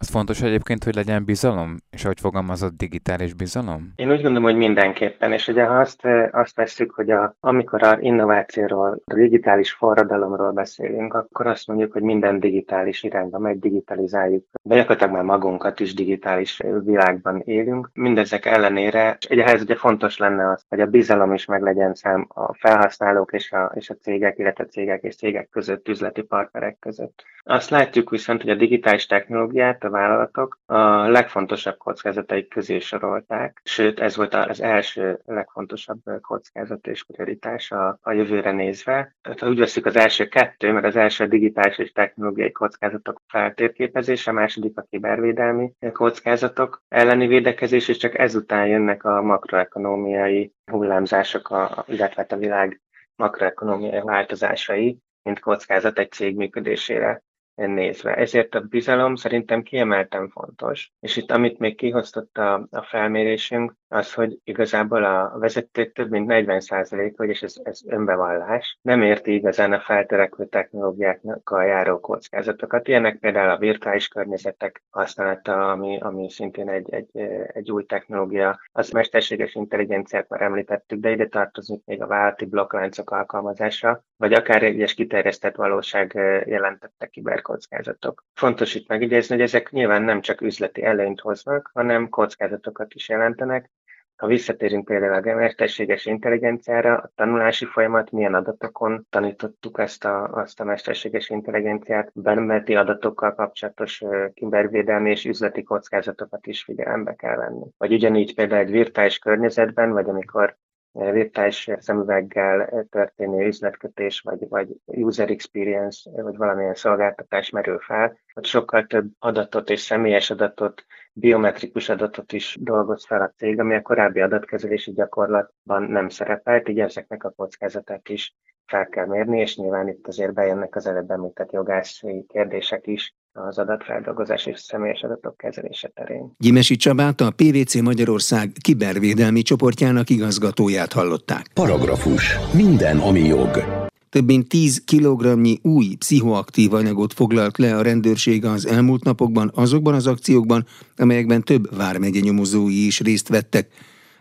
Az 0.01 0.09
fontos 0.09 0.43
egyébként, 0.43 0.85
hogy 0.85 0.95
legyen 0.95 1.25
bizalom, 1.25 1.77
és 1.91 2.05
ahogy 2.05 2.21
fogalmazott, 2.21 2.77
digitális 2.77 3.35
bizalom? 3.35 3.93
Én 3.97 4.11
úgy 4.11 4.23
gondolom, 4.23 4.43
hogy 4.43 4.57
mindenképpen, 4.57 5.33
és 5.33 5.49
ugye 5.49 5.65
ha 5.65 5.79
azt, 5.79 6.07
azt 6.31 6.57
veszük, 6.57 6.95
hogy 6.95 7.11
a, 7.11 7.37
amikor 7.41 7.83
a 7.83 7.99
innovációról, 8.01 9.01
a 9.05 9.15
digitális 9.15 9.73
forradalomról 9.73 10.53
beszélünk, 10.53 11.15
akkor 11.15 11.47
azt 11.47 11.67
mondjuk, 11.67 11.93
hogy 11.93 12.03
minden 12.03 12.41
digitális 12.41 13.03
irányba 13.03 13.39
megy, 13.39 13.59
digitalizáljuk. 13.59 14.45
De 14.63 14.75
gyakorlatilag 14.75 15.13
már 15.13 15.25
magunkat 15.25 15.81
is 15.81 15.95
digitális 15.95 16.61
világban 16.85 17.43
élünk. 17.45 17.91
Mindezek 17.93 18.47
ellenére, 18.47 19.17
és 19.21 19.29
ugye 19.31 19.45
ehhez 19.45 19.63
ugye 19.63 19.77
fontos 19.77 20.19
lenne 20.19 20.51
az, 20.51 20.65
hogy 20.69 20.81
a 20.81 20.87
bizalom 20.87 21.35
is 21.35 21.45
meg 21.45 21.63
legyen 21.63 21.95
szám 21.95 22.27
a 22.29 22.55
felhasználók 22.55 23.33
és 23.33 23.53
a, 23.53 23.73
és 23.75 23.91
a 23.91 23.95
cégek, 23.95 24.39
illetve 24.39 24.65
cégek 24.65 25.03
és 25.03 25.17
cégek 25.17 25.49
között, 25.49 25.89
üzleti 25.89 26.23
partnerek 26.23 26.77
között. 26.79 27.25
Azt 27.51 27.71
látjuk 27.71 28.11
viszont, 28.11 28.43
hogy 28.43 28.51
a 28.51 28.55
digitális 28.55 29.07
technológiát 29.07 29.85
a 29.89 29.91
vállalatok 29.91 30.59
a 30.67 31.09
legfontosabb 31.09 31.77
kockázataik 31.77 32.49
közé 32.49 32.79
sorolták, 32.79 33.61
sőt 33.65 34.01
ez 34.01 34.17
volt 34.17 34.35
az 34.35 34.61
első 34.61 35.21
legfontosabb 35.25 36.01
kockázat 36.21 36.87
és 36.87 37.05
prioritás 37.05 37.71
a, 37.71 37.99
a 38.03 38.13
jövőre 38.13 38.53
nézve. 38.53 39.17
Tehát, 39.23 39.41
ha 39.41 39.49
úgy 39.49 39.59
veszük 39.59 39.87
az 39.87 39.97
első 39.97 40.29
kettő, 40.29 40.73
mert 40.73 40.87
az 40.87 40.97
első 40.97 41.25
a 41.25 41.27
digitális 41.27 41.79
és 41.79 41.93
technológiai 41.93 42.53
kockázatok 42.53 43.21
feltérképezése, 43.27 44.31
a 44.31 44.35
második 44.35 44.79
a 44.79 44.87
kibervédelmi 44.91 45.73
kockázatok 45.93 46.83
elleni 46.89 47.27
védekezés, 47.27 47.89
és 47.89 47.97
csak 47.97 48.19
ezután 48.19 48.67
jönnek 48.67 49.05
a 49.05 49.23
makroekonomiai 49.23 50.53
hullámzások, 50.71 51.51
a, 51.51 51.85
illetve 51.87 52.23
hát 52.23 52.33
a 52.33 52.37
világ 52.37 52.81
makroekonomiai 53.17 54.01
változásai, 54.01 54.99
mint 55.23 55.41
kockázat 55.41 55.99
egy 55.99 56.13
cég 56.13 56.37
működésére 56.37 57.23
nézve. 57.67 58.15
Ezért 58.15 58.55
a 58.55 58.61
bizalom 58.61 59.15
szerintem 59.15 59.63
kiemelten 59.63 60.29
fontos. 60.29 60.93
És 61.01 61.17
itt 61.17 61.31
amit 61.31 61.59
még 61.59 61.77
kihoztott 61.77 62.39
a, 62.39 62.67
a 62.71 62.83
felmérésünk, 62.83 63.75
az, 63.89 64.15
hogy 64.15 64.39
igazából 64.45 65.05
a 65.05 65.39
vezetők 65.39 65.93
több 65.93 66.11
mint 66.11 66.31
40%-a, 66.33 67.25
és 67.25 67.43
ez, 67.43 67.55
ez 67.63 67.81
önbevallás, 67.87 68.79
nem 68.83 69.03
érti 69.03 69.35
igazán 69.35 69.73
a 69.73 69.81
feltörekvő 69.81 70.47
technológiákkal 70.47 71.65
járó 71.65 72.01
kockázatokat. 72.01 72.89
Ilyenek 72.89 73.19
például 73.19 73.51
a 73.51 73.59
virtuális 73.59 74.09
környezetek 74.09 74.83
használata, 74.91 75.71
ami, 75.71 76.01
ami 76.01 76.31
szintén 76.31 76.69
egy, 76.69 76.91
egy, 76.91 77.09
egy 77.53 77.71
új 77.71 77.85
technológia. 77.85 78.61
Az 78.73 78.91
mesterséges 78.91 79.55
intelligenciát 79.55 80.29
már 80.29 80.43
említettük, 80.43 81.01
de 81.01 81.11
ide 81.11 81.27
tartozik 81.27 81.83
még 81.85 82.03
a 82.03 82.07
vállalati 82.07 82.45
blokkláncok 82.45 83.11
alkalmazása, 83.11 84.05
vagy 84.17 84.33
akár 84.33 84.63
egyes 84.63 84.95
kiterjesztett 84.95 85.55
valóság 85.55 86.13
jelentette 86.47 87.07
kiberkockázatok. 87.07 88.25
Fontos 88.35 88.75
itt 88.75 88.89
megjegyezni, 88.89 89.35
hogy 89.35 89.45
ezek 89.45 89.71
nyilván 89.71 90.03
nem 90.03 90.21
csak 90.21 90.41
üzleti 90.41 90.85
előnyt 90.85 91.21
hoznak, 91.21 91.71
hanem 91.75 92.09
kockázatokat 92.09 92.95
is 92.95 93.09
jelentenek, 93.09 93.71
ha 94.19 94.27
visszatérünk 94.27 94.85
például 94.85 95.29
a 95.29 95.35
mesterséges 95.35 96.07
intelligenciára, 96.07 96.97
a 96.97 97.11
tanulási 97.15 97.65
folyamat, 97.65 98.11
milyen 98.11 98.35
adatokon 98.35 99.07
tanítottuk 99.11 99.79
ezt 99.79 100.05
a, 100.05 100.25
azt 100.25 100.61
a 100.61 100.65
mesterséges 100.65 101.29
intelligenciát, 101.29 102.11
benemeti 102.15 102.75
adatokkal 102.75 103.35
kapcsolatos 103.35 104.03
kibervédelmi 104.35 105.11
és 105.11 105.25
üzleti 105.25 105.63
kockázatokat 105.63 106.47
is 106.47 106.63
figyelembe 106.63 107.15
kell 107.15 107.37
venni. 107.37 107.67
Vagy 107.77 107.93
ugyanígy 107.93 108.35
például 108.35 108.61
egy 108.61 108.71
virtuális 108.71 109.19
környezetben, 109.19 109.93
vagy 109.93 110.09
amikor 110.09 110.57
virtuális 110.99 111.71
szemüveggel 111.79 112.87
történő 112.91 113.47
üzletkötés, 113.47 114.21
vagy, 114.21 114.49
vagy 114.49 114.69
user 114.85 115.31
experience, 115.31 116.11
vagy 116.23 116.37
valamilyen 116.37 116.75
szolgáltatás 116.75 117.51
merül 117.51 117.79
fel, 117.79 118.19
hogy 118.35 118.45
sokkal 118.45 118.87
több 118.87 119.11
adatot 119.19 119.71
és 119.71 119.81
személyes 119.81 120.31
adatot 120.31 120.85
biometrikus 121.13 121.89
adatot 121.89 122.33
is 122.33 122.57
dolgoz 122.61 123.07
fel 123.07 123.23
a 123.23 123.33
cég, 123.37 123.61
ami 123.61 123.75
a 123.75 123.83
korábbi 123.83 124.21
adatkezelési 124.21 124.93
gyakorlatban 124.93 125.83
nem 125.83 126.09
szerepelt, 126.09 126.69
így 126.69 126.81
ezeknek 126.81 127.25
a 127.25 127.33
kockázatát 127.37 128.09
is 128.09 128.37
fel 128.67 128.87
kell 128.87 129.07
mérni, 129.07 129.41
és 129.41 129.57
nyilván 129.57 129.89
itt 129.89 130.07
azért 130.07 130.33
bejönnek 130.33 130.77
az 130.77 130.87
előbb 130.87 131.11
említett 131.11 131.53
jogászi 131.53 132.25
kérdések 132.29 132.87
is 132.87 133.15
az 133.49 133.59
adatfeldolgozás 133.59 134.47
és 134.47 134.61
személyes 134.61 135.01
adatok 135.03 135.37
kezelése 135.37 135.89
terén. 135.95 136.33
Gyimesi 136.39 136.77
Csabát 136.77 137.21
a 137.21 137.31
PVC 137.31 137.75
Magyarország 137.75 138.53
kibervédelmi 138.61 139.43
csoportjának 139.43 140.11
igazgatóját 140.11 140.93
hallották. 140.93 141.47
Paragrafus. 141.55 142.37
Minden, 142.53 142.99
ami 142.99 143.21
jog. 143.21 143.65
Több 144.11 144.25
mint 144.25 144.49
10 144.49 144.83
kilogramnyi 144.85 145.59
új 145.63 145.95
pszichoaktív 145.99 146.73
anyagot 146.73 147.13
foglalt 147.13 147.59
le 147.59 147.77
a 147.77 147.83
rendőrség 147.83 148.45
az 148.45 148.67
elmúlt 148.67 149.05
napokban 149.05 149.51
azokban 149.55 149.95
az 149.95 150.07
akciókban, 150.07 150.67
amelyekben 150.97 151.43
több 151.43 151.77
vármegye 151.77 152.21
nyomozói 152.21 152.87
is 152.87 153.01
részt 153.01 153.29
vettek. 153.29 153.69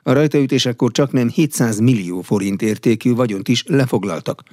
A 0.04 0.14
rajtaütésekor 0.14 0.92
csak 0.92 1.12
nem 1.12 1.30
700 1.30 1.80
millió 1.80 2.22
forint 2.22 2.62
értékű 2.62 3.14
vagyont 3.14 3.48
is 3.48 3.64
lefoglaltak. 3.68 4.44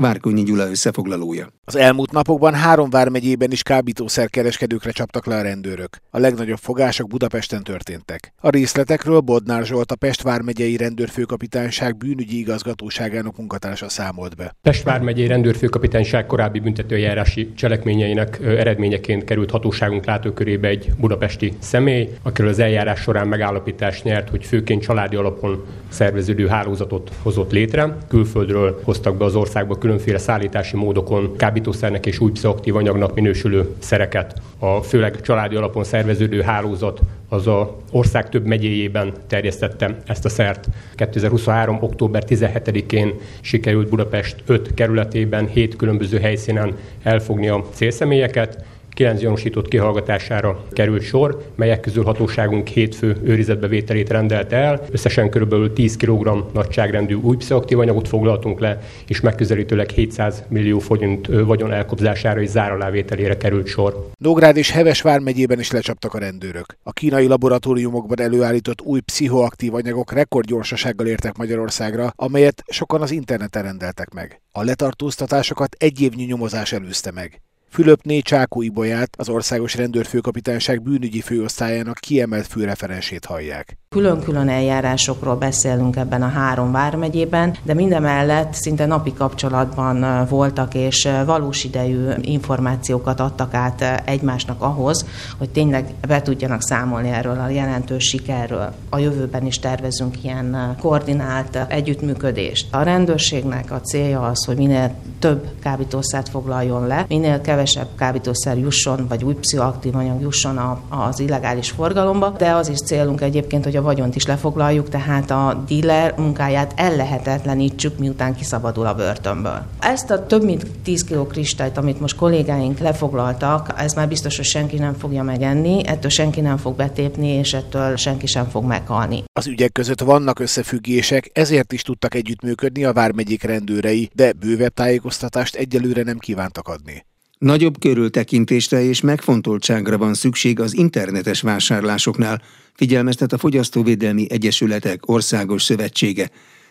Várkonyi 0.00 0.42
Gyula 0.42 0.70
összefoglalója. 0.70 1.46
Az 1.64 1.76
elmúlt 1.76 2.12
napokban 2.12 2.54
három 2.54 2.90
vármegyében 2.90 3.50
is 3.50 3.62
kábítószerkereskedőkre 3.62 4.90
csaptak 4.90 5.26
le 5.26 5.36
a 5.36 5.42
rendőrök. 5.42 5.96
A 6.10 6.18
legnagyobb 6.18 6.58
fogások 6.58 7.08
Budapesten 7.08 7.62
történtek. 7.62 8.32
A 8.40 8.48
részletekről 8.48 9.20
Bodnár 9.20 9.64
Zsolt, 9.64 9.92
a 9.92 9.96
Pest 9.96 10.22
vármegyei 10.22 10.76
rendőrfőkapitányság 10.76 11.96
bűnügyi 11.96 12.38
igazgatóságának 12.38 13.36
munkatársa 13.36 13.88
számolt 13.88 14.36
be. 14.36 14.56
Pest 14.62 14.82
vármegyei 14.82 15.26
rendőrfőkapitányság 15.26 16.26
korábbi 16.26 16.60
büntetőjárási 16.60 17.52
cselekményeinek 17.54 18.38
eredményeként 18.42 19.24
került 19.24 19.50
hatóságunk 19.50 20.04
látókörébe 20.04 20.68
egy 20.68 20.90
budapesti 20.98 21.52
személy, 21.58 22.08
akiről 22.22 22.50
az 22.50 22.58
eljárás 22.58 23.00
során 23.00 23.28
megállapítást 23.28 24.04
nyert, 24.04 24.28
hogy 24.28 24.44
főként 24.44 24.82
családi 24.82 25.16
alapon 25.16 25.64
szerveződő 25.88 26.46
hálózatot 26.46 27.10
hozott 27.22 27.52
létre. 27.52 27.96
Külföldről 28.08 28.80
hoztak 28.84 29.16
be 29.16 29.24
az 29.24 29.34
országba 29.34 29.78
különféle 29.88 30.18
szállítási 30.18 30.76
módokon 30.76 31.36
kábítószernek 31.36 32.06
és 32.06 32.20
új 32.20 32.30
pszichoaktív 32.30 32.76
anyagnak 32.76 33.14
minősülő 33.14 33.74
szereket. 33.78 34.40
A 34.58 34.82
főleg 34.82 35.20
családi 35.20 35.56
alapon 35.56 35.84
szerveződő 35.84 36.40
hálózat 36.40 37.00
az 37.28 37.46
a 37.46 37.76
ország 37.90 38.28
több 38.28 38.46
megyéjében 38.46 39.12
terjesztette 39.26 39.96
ezt 40.06 40.24
a 40.24 40.28
szert. 40.28 40.66
2023. 40.94 41.78
október 41.80 42.22
17-én 42.26 43.14
sikerült 43.40 43.88
Budapest 43.88 44.36
5 44.46 44.74
kerületében, 44.74 45.46
7 45.46 45.76
különböző 45.76 46.18
helyszínen 46.18 46.76
elfogni 47.02 47.48
a 47.48 47.64
célszemélyeket, 47.72 48.64
kilenc 48.90 49.20
gyanúsított 49.20 49.68
kihallgatására 49.68 50.64
került 50.70 51.02
sor, 51.02 51.44
melyek 51.54 51.80
közül 51.80 52.04
hatóságunk 52.04 52.68
hétfő 52.68 53.16
őrizetbevételét 53.22 54.10
rendelte 54.10 54.56
el. 54.56 54.80
Összesen 54.90 55.30
kb. 55.30 55.72
10 55.72 55.96
kg 55.96 56.44
nagyságrendű 56.52 57.14
új 57.14 57.36
pszichoaktív 57.36 57.78
anyagot 57.78 58.08
foglaltunk 58.08 58.60
le, 58.60 58.80
és 59.06 59.20
megközelítőleg 59.20 59.90
700 59.90 60.44
millió 60.48 60.78
forint 60.78 61.26
vagyon 61.26 61.72
elkobzására 61.72 62.40
és 62.40 62.48
záralávételére 62.48 63.36
került 63.36 63.66
sor. 63.66 64.10
Nógrád 64.18 64.56
és 64.56 64.70
Heves 64.70 65.02
vármegyében 65.02 65.58
is 65.58 65.70
lecsaptak 65.70 66.14
a 66.14 66.18
rendőrök. 66.18 66.78
A 66.82 66.92
kínai 66.92 67.26
laboratóriumokban 67.26 68.20
előállított 68.20 68.80
új 68.80 69.00
pszichoaktív 69.00 69.74
anyagok 69.74 70.12
rekordgyorsasággal 70.12 71.06
értek 71.06 71.36
Magyarországra, 71.36 72.12
amelyet 72.16 72.62
sokan 72.66 73.02
az 73.02 73.10
interneten 73.10 73.62
rendeltek 73.62 74.12
meg. 74.14 74.40
A 74.52 74.62
letartóztatásokat 74.62 75.76
egy 75.78 76.00
évnyi 76.00 76.24
nyomozás 76.24 76.72
előzte 76.72 77.10
meg. 77.10 77.40
Fülöpné 77.70 78.20
Csákó 78.20 78.62
Ibolyát, 78.62 79.10
az 79.18 79.28
Országos 79.28 79.74
Rendőrfőkapitányság 79.74 80.82
bűnügyi 80.82 81.20
főosztályának 81.20 81.96
kiemelt 82.00 82.46
főreferensét 82.46 83.24
hallják. 83.24 83.76
Külön-külön 83.88 84.48
eljárásokról 84.48 85.36
beszélünk 85.36 85.96
ebben 85.96 86.22
a 86.22 86.28
három 86.28 86.72
vármegyében, 86.72 87.56
de 87.62 87.74
mindemellett 87.74 88.52
szinte 88.52 88.86
napi 88.86 89.12
kapcsolatban 89.12 90.26
voltak 90.28 90.74
és 90.74 91.08
valós 91.26 91.64
idejű 91.64 92.08
információkat 92.20 93.20
adtak 93.20 93.54
át 93.54 94.02
egymásnak 94.04 94.62
ahhoz, 94.62 95.06
hogy 95.38 95.50
tényleg 95.50 95.94
be 96.08 96.22
tudjanak 96.22 96.62
számolni 96.62 97.08
erről 97.08 97.38
a 97.38 97.48
jelentős 97.48 98.04
sikerről. 98.04 98.74
A 98.90 98.98
jövőben 98.98 99.46
is 99.46 99.58
tervezünk 99.58 100.24
ilyen 100.24 100.76
koordinált 100.80 101.58
együttműködést. 101.68 102.74
A 102.74 102.82
rendőrségnek 102.82 103.70
a 103.70 103.80
célja 103.80 104.20
az, 104.20 104.44
hogy 104.44 104.56
minél 104.56 104.94
több 105.18 105.48
kábítószert 105.62 106.28
foglaljon 106.28 106.86
le, 106.86 107.04
minél 107.08 107.40
kevesebb 107.40 107.57
kábítószer 107.96 108.58
jusson, 108.58 109.06
vagy 109.08 109.24
új 109.24 109.34
pszichoaktív 109.34 109.94
anyag 109.94 110.20
jusson 110.20 110.58
az 110.88 111.20
illegális 111.20 111.70
forgalomba, 111.70 112.34
de 112.38 112.50
az 112.50 112.68
is 112.68 112.78
célunk 112.78 113.20
egyébként, 113.20 113.64
hogy 113.64 113.76
a 113.76 113.82
vagyont 113.82 114.16
is 114.16 114.26
lefoglaljuk, 114.26 114.88
tehát 114.88 115.30
a 115.30 115.64
dealer 115.68 116.14
munkáját 116.16 116.72
ellehetetlenítsük, 116.76 117.98
miután 117.98 118.34
kiszabadul 118.34 118.86
a 118.86 118.94
börtönből. 118.94 119.66
Ezt 119.80 120.10
a 120.10 120.26
több 120.26 120.44
mint 120.44 120.66
10 120.82 121.04
kg 121.04 121.26
kristályt, 121.26 121.76
amit 121.76 122.00
most 122.00 122.16
kollégáink 122.16 122.78
lefoglaltak, 122.78 123.74
ez 123.76 123.94
már 123.94 124.08
biztos, 124.08 124.36
hogy 124.36 124.44
senki 124.44 124.76
nem 124.76 124.94
fogja 124.94 125.22
megenni, 125.22 125.86
ettől 125.86 126.10
senki 126.10 126.40
nem 126.40 126.56
fog 126.56 126.76
betépni, 126.76 127.28
és 127.28 127.52
ettől 127.52 127.96
senki 127.96 128.26
sem 128.26 128.48
fog 128.48 128.64
meghalni. 128.64 129.24
Az 129.32 129.46
ügyek 129.46 129.72
között 129.72 130.00
vannak 130.00 130.38
összefüggések, 130.38 131.30
ezért 131.32 131.72
is 131.72 131.82
tudtak 131.82 132.14
együttműködni 132.14 132.84
a 132.84 132.92
vármegyék 132.92 133.42
rendőrei, 133.42 134.10
de 134.14 134.32
bővebb 134.32 134.74
tájékoztatást 134.74 135.54
egyelőre 135.54 136.02
nem 136.02 136.18
kívántak 136.18 136.68
adni. 136.68 137.06
Nagyobb 137.38 137.78
körültekintésre 137.78 138.82
és 138.82 139.00
megfontoltságra 139.00 139.98
van 139.98 140.14
szükség 140.14 140.60
az 140.60 140.76
internetes 140.76 141.40
vásárlásoknál, 141.40 142.42
figyelmeztet 142.74 143.32
a 143.32 143.38
Fogyasztóvédelmi 143.38 144.26
Egyesületek 144.30 145.08
Országos 145.08 145.62
Szövetsége. 145.62 146.30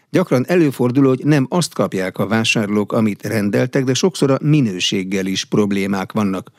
Gyakran 0.10 0.46
előfordul, 0.48 1.08
hogy 1.08 1.22
nem 1.24 1.46
azt 1.50 1.74
kapják 1.74 2.18
a 2.18 2.28
vásárlók, 2.28 2.92
amit 2.92 3.26
rendeltek, 3.26 3.84
de 3.84 3.94
sokszor 3.94 4.32
a 4.32 4.38
minőséggel 4.42 5.26
is 5.26 5.46
problémák 5.46 6.12
vannak. 6.12 6.52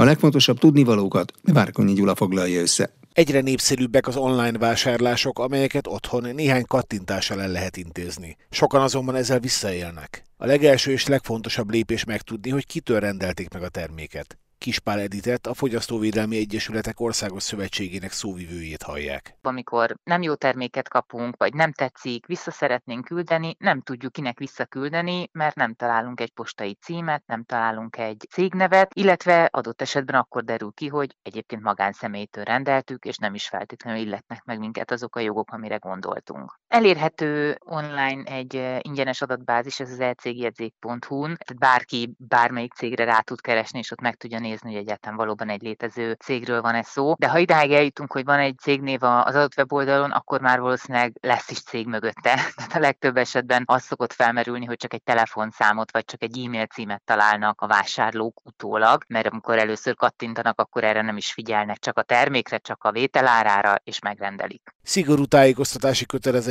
A 0.00 0.04
legfontosabb 0.04 0.58
tudnivalókat 0.58 1.32
Várkonyi 1.42 1.92
Gyula 1.92 2.14
foglalja 2.14 2.60
össze. 2.60 2.90
Egyre 3.12 3.40
népszerűbbek 3.40 4.06
az 4.06 4.16
online 4.16 4.58
vásárlások, 4.58 5.38
amelyeket 5.38 5.86
otthon 5.86 6.34
néhány 6.34 6.64
kattintással 6.64 7.40
el 7.42 7.48
lehet 7.50 7.76
intézni. 7.76 8.36
Sokan 8.50 8.82
azonban 8.82 9.14
ezzel 9.14 9.38
visszaélnek. 9.40 10.24
A 10.36 10.46
legelső 10.46 10.90
és 10.92 11.06
legfontosabb 11.06 11.70
lépés 11.70 12.04
megtudni, 12.04 12.50
hogy 12.50 12.66
kitől 12.66 13.00
rendelték 13.00 13.52
meg 13.52 13.62
a 13.62 13.68
terméket. 13.68 14.38
Kispál 14.64 15.00
Editet, 15.00 15.46
a 15.46 15.54
Fogyasztóvédelmi 15.54 16.36
Egyesületek 16.36 17.00
Országos 17.00 17.42
Szövetségének 17.42 18.12
szóvivőjét 18.12 18.82
hallják. 18.82 19.36
Amikor 19.42 19.94
nem 20.02 20.22
jó 20.22 20.34
terméket 20.34 20.88
kapunk, 20.88 21.36
vagy 21.36 21.54
nem 21.54 21.72
tetszik, 21.72 22.26
vissza 22.26 22.50
szeretnénk 22.50 23.04
küldeni, 23.04 23.56
nem 23.58 23.80
tudjuk 23.80 24.12
kinek 24.12 24.38
visszaküldeni, 24.38 25.28
mert 25.32 25.54
nem 25.54 25.74
találunk 25.74 26.20
egy 26.20 26.32
postai 26.32 26.74
címet, 26.74 27.22
nem 27.26 27.44
találunk 27.44 27.96
egy 27.96 28.26
cégnevet, 28.30 28.94
illetve 28.94 29.48
adott 29.52 29.80
esetben 29.80 30.20
akkor 30.20 30.44
derül 30.44 30.72
ki, 30.74 30.88
hogy 30.88 31.16
egyébként 31.22 31.62
magánszemélytől 31.62 32.44
rendeltük, 32.44 33.04
és 33.04 33.16
nem 33.16 33.34
is 33.34 33.48
feltétlenül 33.48 34.00
illetnek 34.00 34.44
meg 34.44 34.58
minket 34.58 34.90
azok 34.90 35.16
a 35.16 35.20
jogok, 35.20 35.50
amire 35.50 35.76
gondoltunk. 35.76 36.59
Elérhető 36.70 37.58
online 37.64 38.22
egy 38.24 38.78
ingyenes 38.80 39.22
adatbázis, 39.22 39.80
ez 39.80 39.90
az 39.90 40.00
elcégjegyzék.hu-n, 40.00 41.36
tehát 41.44 41.58
bárki 41.58 42.14
bármelyik 42.18 42.72
cégre 42.72 43.04
rá 43.04 43.20
tud 43.20 43.40
keresni, 43.40 43.78
és 43.78 43.90
ott 43.90 44.00
meg 44.00 44.14
tudja 44.14 44.38
nézni, 44.38 44.70
hogy 44.72 44.80
egyáltalán 44.80 45.16
valóban 45.16 45.48
egy 45.48 45.62
létező 45.62 46.12
cégről 46.12 46.60
van 46.60 46.74
ez 46.74 46.86
szó. 46.86 47.14
De 47.18 47.28
ha 47.28 47.38
idáig 47.38 47.72
eljutunk, 47.72 48.12
hogy 48.12 48.24
van 48.24 48.38
egy 48.38 48.58
cégnév 48.58 49.02
az 49.02 49.34
adott 49.34 49.56
weboldalon, 49.56 50.10
akkor 50.10 50.40
már 50.40 50.60
valószínűleg 50.60 51.16
lesz 51.20 51.50
is 51.50 51.62
cég 51.62 51.86
mögötte. 51.86 52.34
Tehát 52.56 52.74
a 52.74 52.78
legtöbb 52.78 53.16
esetben 53.16 53.62
az 53.66 53.82
szokott 53.82 54.12
felmerülni, 54.12 54.64
hogy 54.64 54.76
csak 54.76 54.94
egy 54.94 55.02
telefonszámot 55.02 55.92
vagy 55.92 56.04
csak 56.04 56.22
egy 56.22 56.44
e-mail 56.44 56.66
címet 56.66 57.02
találnak 57.04 57.60
a 57.60 57.66
vásárlók 57.66 58.40
utólag, 58.44 59.04
mert 59.08 59.26
amikor 59.26 59.58
először 59.58 59.94
kattintanak, 59.94 60.60
akkor 60.60 60.84
erre 60.84 61.02
nem 61.02 61.16
is 61.16 61.32
figyelnek, 61.32 61.78
csak 61.78 61.98
a 61.98 62.02
termékre, 62.02 62.58
csak 62.58 62.84
a 62.84 62.92
vételárára, 62.92 63.74
és 63.84 63.98
megrendelik. 63.98 64.74
Szigorú 64.82 65.24
tájékoztatási 65.24 66.06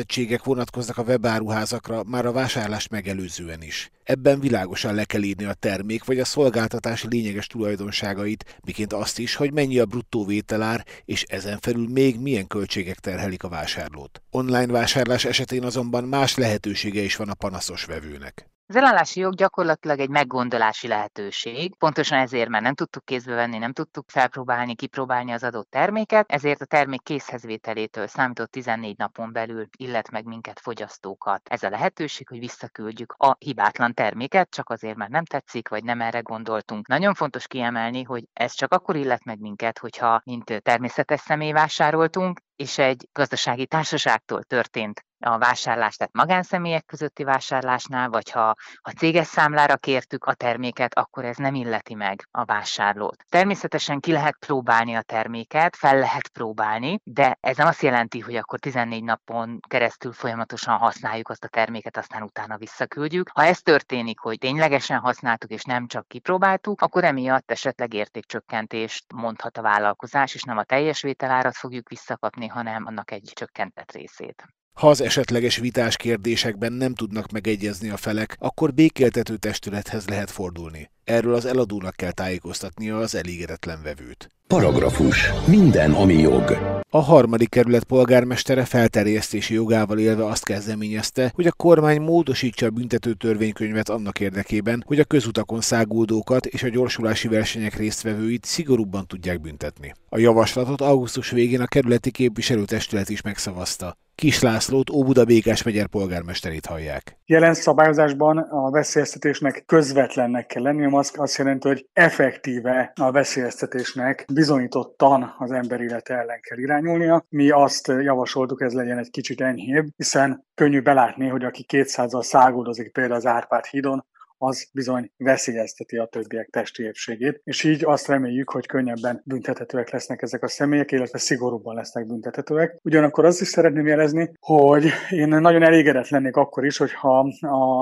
kötelezettségek 0.10 0.44
vonatkoznak 0.44 0.98
a 0.98 1.04
webáruházakra 1.04 2.04
már 2.04 2.26
a 2.26 2.32
vásárlás 2.32 2.88
megelőzően 2.88 3.62
is. 3.62 3.92
Ebben 4.04 4.40
világosan 4.40 4.96
le 4.96 5.04
kell 5.04 5.22
írni 5.22 5.44
a 5.44 5.54
termék 5.54 6.06
vagy 6.06 6.20
a 6.20 6.26
szolgáltatás 6.26 7.04
lényeges 7.04 7.48
tulajdonságait, 7.48 8.60
miként 8.66 8.94
azt 8.94 9.20
is, 9.20 9.36
hogy 9.36 9.54
mennyi 9.54 9.80
a 9.80 9.86
bruttó 9.86 10.26
vételár, 10.26 10.86
és 11.06 11.24
ezen 11.24 11.60
felül 11.60 11.88
még 11.88 12.20
milyen 12.20 12.48
költségek 12.48 13.00
terhelik 13.00 13.44
a 13.44 13.50
vásárlót. 13.50 14.22
Online 14.32 14.72
vásárlás 14.72 15.26
esetén 15.26 15.64
azonban 15.64 16.04
más 16.04 16.36
lehetősége 16.36 17.02
is 17.02 17.16
van 17.16 17.30
a 17.30 17.34
panaszos 17.34 17.86
vevőnek. 17.86 18.50
Az 18.70 18.76
elállási 18.76 19.20
jog 19.20 19.34
gyakorlatilag 19.34 20.00
egy 20.00 20.10
meggondolási 20.10 20.88
lehetőség, 20.88 21.76
pontosan 21.78 22.20
ezért, 22.20 22.50
mert 22.50 22.64
nem 22.64 22.74
tudtuk 22.74 23.06
kézbe 23.06 23.36
venni, 23.36 23.58
nem 23.58 23.74
tudtuk 23.74 24.10
felpróbálni, 24.10 24.76
kipróbálni 24.76 25.32
az 25.32 25.44
adott 25.44 25.70
terméket, 25.70 26.32
ezért 26.32 26.62
a 26.62 26.66
termék 26.66 27.04
készhezvételétől 27.04 28.08
számított 28.08 28.52
14 28.52 28.98
napon 28.98 29.32
belül 29.32 29.68
illet 29.78 30.12
meg 30.12 30.26
minket 30.26 30.60
fogyasztókat. 30.60 31.42
Ez 31.50 31.64
a 31.64 31.70
lehetőség, 31.70 32.28
hogy 32.28 32.40
visszaküldjük 32.40 33.14
a 33.18 33.36
hibátlan 33.40 33.94
terméket, 33.94 34.50
csak 34.50 34.70
azért, 34.70 34.98
mert 34.98 35.12
nem 35.12 35.26
tetszik, 35.26 35.70
vagy 35.70 35.84
nem 35.84 36.02
erre 36.02 36.20
gondoltunk. 36.20 36.88
Nagyon 36.88 37.14
fontos 37.14 37.48
kiemelni, 37.48 38.04
hogy 38.04 38.24
ez 38.34 38.54
csak 38.54 38.74
akkor 38.74 38.96
illet 38.96 39.24
meg 39.24 39.40
minket, 39.40 39.80
hogyha 39.80 40.22
mint 40.26 40.62
természetes 40.62 41.20
személy 41.20 41.52
vásároltunk, 41.52 42.40
és 42.56 42.78
egy 42.78 43.08
gazdasági 43.12 43.68
társaságtól 43.68 44.44
történt 44.44 45.04
a 45.20 45.38
vásárlás, 45.38 45.96
tehát 45.96 46.14
magánszemélyek 46.14 46.86
közötti 46.86 47.24
vásárlásnál, 47.24 48.10
vagy 48.10 48.32
ha 48.32 48.56
a 48.82 48.92
céges 48.98 49.28
számlára 49.28 49.78
kértük 49.78 50.26
a 50.26 50.34
terméket, 50.34 50.94
akkor 50.94 51.26
ez 51.26 51.38
nem 51.38 51.56
illeti 51.56 51.94
meg 51.94 52.28
a 52.32 52.46
vásárlót. 52.46 53.26
Természetesen 53.30 54.00
ki 54.00 54.12
lehet 54.12 54.38
próbálni 54.40 54.96
a 54.96 55.02
terméket, 55.02 55.76
fel 55.76 56.00
lehet 56.00 56.28
próbálni, 56.28 57.00
de 57.04 57.38
ez 57.40 57.58
nem 57.58 57.68
azt 57.68 57.82
jelenti, 57.82 58.20
hogy 58.20 58.36
akkor 58.36 58.60
14 58.60 59.04
napon 59.04 59.60
keresztül 59.68 60.14
folyamatosan 60.14 60.78
használjuk 60.78 61.30
azt 61.30 61.44
a 61.44 61.48
terméket, 61.48 61.98
aztán 61.98 62.24
utána 62.24 62.58
visszaküldjük. 62.58 63.30
Ha 63.34 63.44
ez 63.44 63.62
történik, 63.62 64.20
hogy 64.20 64.38
ténylegesen 64.38 65.00
használtuk 65.00 65.50
és 65.50 65.64
nem 65.64 65.88
csak 65.88 66.08
kipróbáltuk, 66.08 66.82
akkor 66.82 67.04
emiatt 67.04 67.52
esetleg 67.52 67.94
értékcsökkentést 67.94 69.14
mondhat 69.14 69.58
a 69.58 69.62
vállalkozás, 69.62 70.34
és 70.36 70.44
nem 70.44 70.58
a 70.58 70.64
teljes 70.64 71.02
vételárat 71.02 71.56
fogjuk 71.56 71.90
visszakapni, 71.90 72.48
hanem 72.48 72.86
annak 72.86 73.12
egy 73.12 73.32
csökkentett 73.34 73.92
részét. 73.92 74.59
Ha 74.80 74.90
az 74.90 75.02
esetleges 75.02 75.58
vitás 75.58 75.98
kérdésekben 75.98 76.74
nem 76.74 76.94
tudnak 76.94 77.32
megegyezni 77.32 77.90
a 77.90 77.98
felek, 77.98 78.36
akkor 78.40 78.74
békéltető 78.74 79.36
testülethez 79.36 80.08
lehet 80.08 80.32
fordulni. 80.32 80.90
Erről 81.04 81.34
az 81.34 81.46
eladónak 81.46 81.96
kell 81.96 82.12
tájékoztatnia 82.12 82.98
az 82.98 83.16
elégedetlen 83.16 83.80
vevőt. 83.84 84.30
Paragrafus. 84.48 85.32
Minden, 85.48 85.92
ami 85.92 86.14
jog. 86.14 86.58
A 86.90 87.00
harmadik 87.00 87.50
kerület 87.50 87.84
polgármestere 87.84 88.66
felterjesztési 88.66 89.54
jogával 89.54 90.00
élve 90.00 90.26
azt 90.26 90.46
kezdeményezte, 90.46 91.32
hogy 91.36 91.48
a 91.48 91.52
kormány 91.52 92.02
módosítsa 92.02 92.66
a 92.66 92.70
büntető 92.70 93.14
törvénykönyvet 93.14 93.90
annak 93.90 94.20
érdekében, 94.20 94.84
hogy 94.88 95.00
a 95.00 95.04
közutakon 95.06 95.62
száguldókat 95.62 96.46
és 96.46 96.64
a 96.64 96.70
gyorsulási 96.70 97.28
versenyek 97.28 97.76
résztvevőit 97.76 98.46
szigorúbban 98.46 99.08
tudják 99.08 99.42
büntetni. 99.42 99.94
A 100.10 100.20
javaslatot 100.20 100.82
augusztus 100.82 101.30
végén 101.30 101.62
a 101.62 101.68
kerületi 101.68 102.12
képviselőtestület 102.12 103.10
is 103.10 103.22
megszavazta. 103.22 103.98
Kis 104.20 104.42
Lászlót, 104.42 104.90
Óbuda 104.90 105.26
Békás 105.26 105.64
megyer 105.64 105.88
polgármesterét 105.88 106.66
hallják. 106.66 107.18
Jelen 107.26 107.54
szabályozásban 107.54 108.38
a 108.38 108.70
veszélyeztetésnek 108.70 109.64
közvetlennek 109.66 110.46
kell 110.46 110.64
lenni, 110.64 110.96
az 110.96 111.12
azt 111.16 111.38
jelenti, 111.38 111.68
hogy 111.68 111.88
effektíve 111.94 112.92
a 112.96 113.12
veszélyeztetésnek 113.12 114.26
bizonyítottan 114.34 115.36
az 115.38 115.52
ember 115.52 115.82
élete 115.82 116.14
ellen 116.14 116.40
kell 116.42 116.58
irányulnia. 116.58 117.26
Mi 117.30 117.50
azt 117.50 117.88
javasoltuk, 117.88 118.62
ez 118.62 118.74
legyen 118.74 118.98
egy 118.98 119.10
kicsit 119.10 119.42
enyhébb, 119.42 119.88
hiszen 119.96 120.46
könnyű 120.54 120.82
belátni, 120.82 121.28
hogy 121.28 121.44
aki 121.44 121.66
200-al 121.74 122.24
száguldozik 122.24 122.92
például 122.92 123.16
az 123.16 123.26
Árpád 123.26 123.66
hídon, 123.66 124.06
az 124.40 124.68
bizony 124.74 125.12
veszélyezteti 125.18 125.98
a 125.98 126.06
többiek 126.06 126.50
testi 126.50 126.84
épségét, 126.84 127.42
és 127.44 127.64
így 127.64 127.86
azt 127.86 128.08
reméljük, 128.08 128.50
hogy 128.50 128.66
könnyebben 128.66 129.22
büntethetőek 129.26 129.90
lesznek 129.90 130.22
ezek 130.22 130.44
a 130.44 130.48
személyek, 130.48 130.92
illetve 130.92 131.18
szigorúbban 131.18 131.76
lesznek 131.76 132.08
büntethetőek. 132.08 132.78
Ugyanakkor 132.84 133.26
azt 133.26 133.42
is 133.42 133.48
szeretném 133.48 133.88
jelezni, 133.88 134.32
hogy 134.40 134.86
én 135.10 135.28
nagyon 135.28 135.64
elégedett 135.64 136.10
lennék 136.10 136.36
akkor 136.36 136.66
is, 136.66 136.78
hogyha 136.78 137.20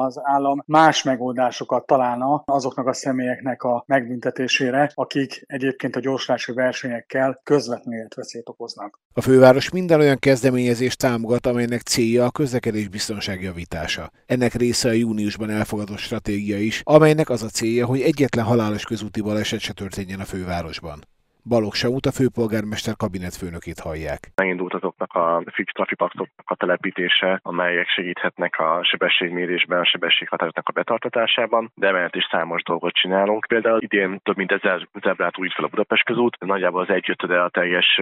az 0.05 0.19
állam 0.23 0.63
más 0.65 1.03
megoldásokat 1.03 1.85
találna 1.85 2.43
azoknak 2.45 2.87
a 2.87 2.93
személyeknek 2.93 3.63
a 3.63 3.83
megbüntetésére, 3.87 4.91
akik 4.93 5.43
egyébként 5.47 5.95
a 5.95 5.99
gyorslási 5.99 6.53
versenyekkel 6.53 7.39
közvetlenül 7.43 7.99
életveszélyt 7.99 8.49
okoznak. 8.49 8.99
A 9.13 9.21
főváros 9.21 9.69
minden 9.69 9.99
olyan 9.99 10.19
kezdeményezést 10.19 10.97
támogat, 10.97 11.45
amelynek 11.45 11.81
célja 11.81 12.25
a 12.25 12.31
közlekedés 12.31 12.87
biztonság 12.87 13.41
javítása. 13.41 14.11
Ennek 14.25 14.53
része 14.53 14.89
a 14.89 14.91
júniusban 14.91 15.49
elfogadott 15.49 15.97
stratégia 15.97 16.46
díja 16.47 16.60
is, 16.60 16.81
amelynek 16.83 17.29
az 17.29 17.43
a 17.43 17.47
célja, 17.47 17.86
hogy 17.86 18.01
egyetlen 18.01 18.45
halálos 18.45 18.83
közúti 18.83 19.21
baleset 19.21 19.60
se 19.60 19.73
történjen 19.73 20.19
a 20.19 20.25
fővárosban. 20.25 21.07
Balogh 21.47 21.75
Saut 21.75 22.05
a 22.05 22.12
főpolgármester 22.12 22.95
kabinetfőnökét 22.95 23.79
hallják. 23.79 24.19
Megindult 24.36 24.73
azoknak 24.73 25.13
a 25.13 25.43
fix 25.51 25.71
trafipaxoknak 25.73 26.49
a 26.49 26.55
telepítése, 26.55 27.39
amelyek 27.43 27.88
segíthetnek 27.88 28.60
a 28.60 28.83
sebességmérésben, 28.83 29.79
a 29.79 29.86
sebességhatároknak 29.86 30.67
a 30.69 30.71
betartatásában, 30.71 31.71
de 31.75 31.88
emellett 31.88 32.15
is 32.15 32.27
számos 32.31 32.63
dolgot 32.63 32.93
csinálunk. 32.93 33.45
Például 33.47 33.81
idén 33.81 34.19
több 34.23 34.38
mint 34.38 34.51
ezer 34.51 34.88
zebrát 35.03 35.38
újít 35.38 35.53
fel 35.53 35.65
a 35.65 35.67
Budapest 35.67 36.03
közút, 36.03 36.38
nagyjából 36.39 36.81
az 36.81 36.89
egyötöde 36.89 37.41
a 37.41 37.49
teljes 37.49 38.01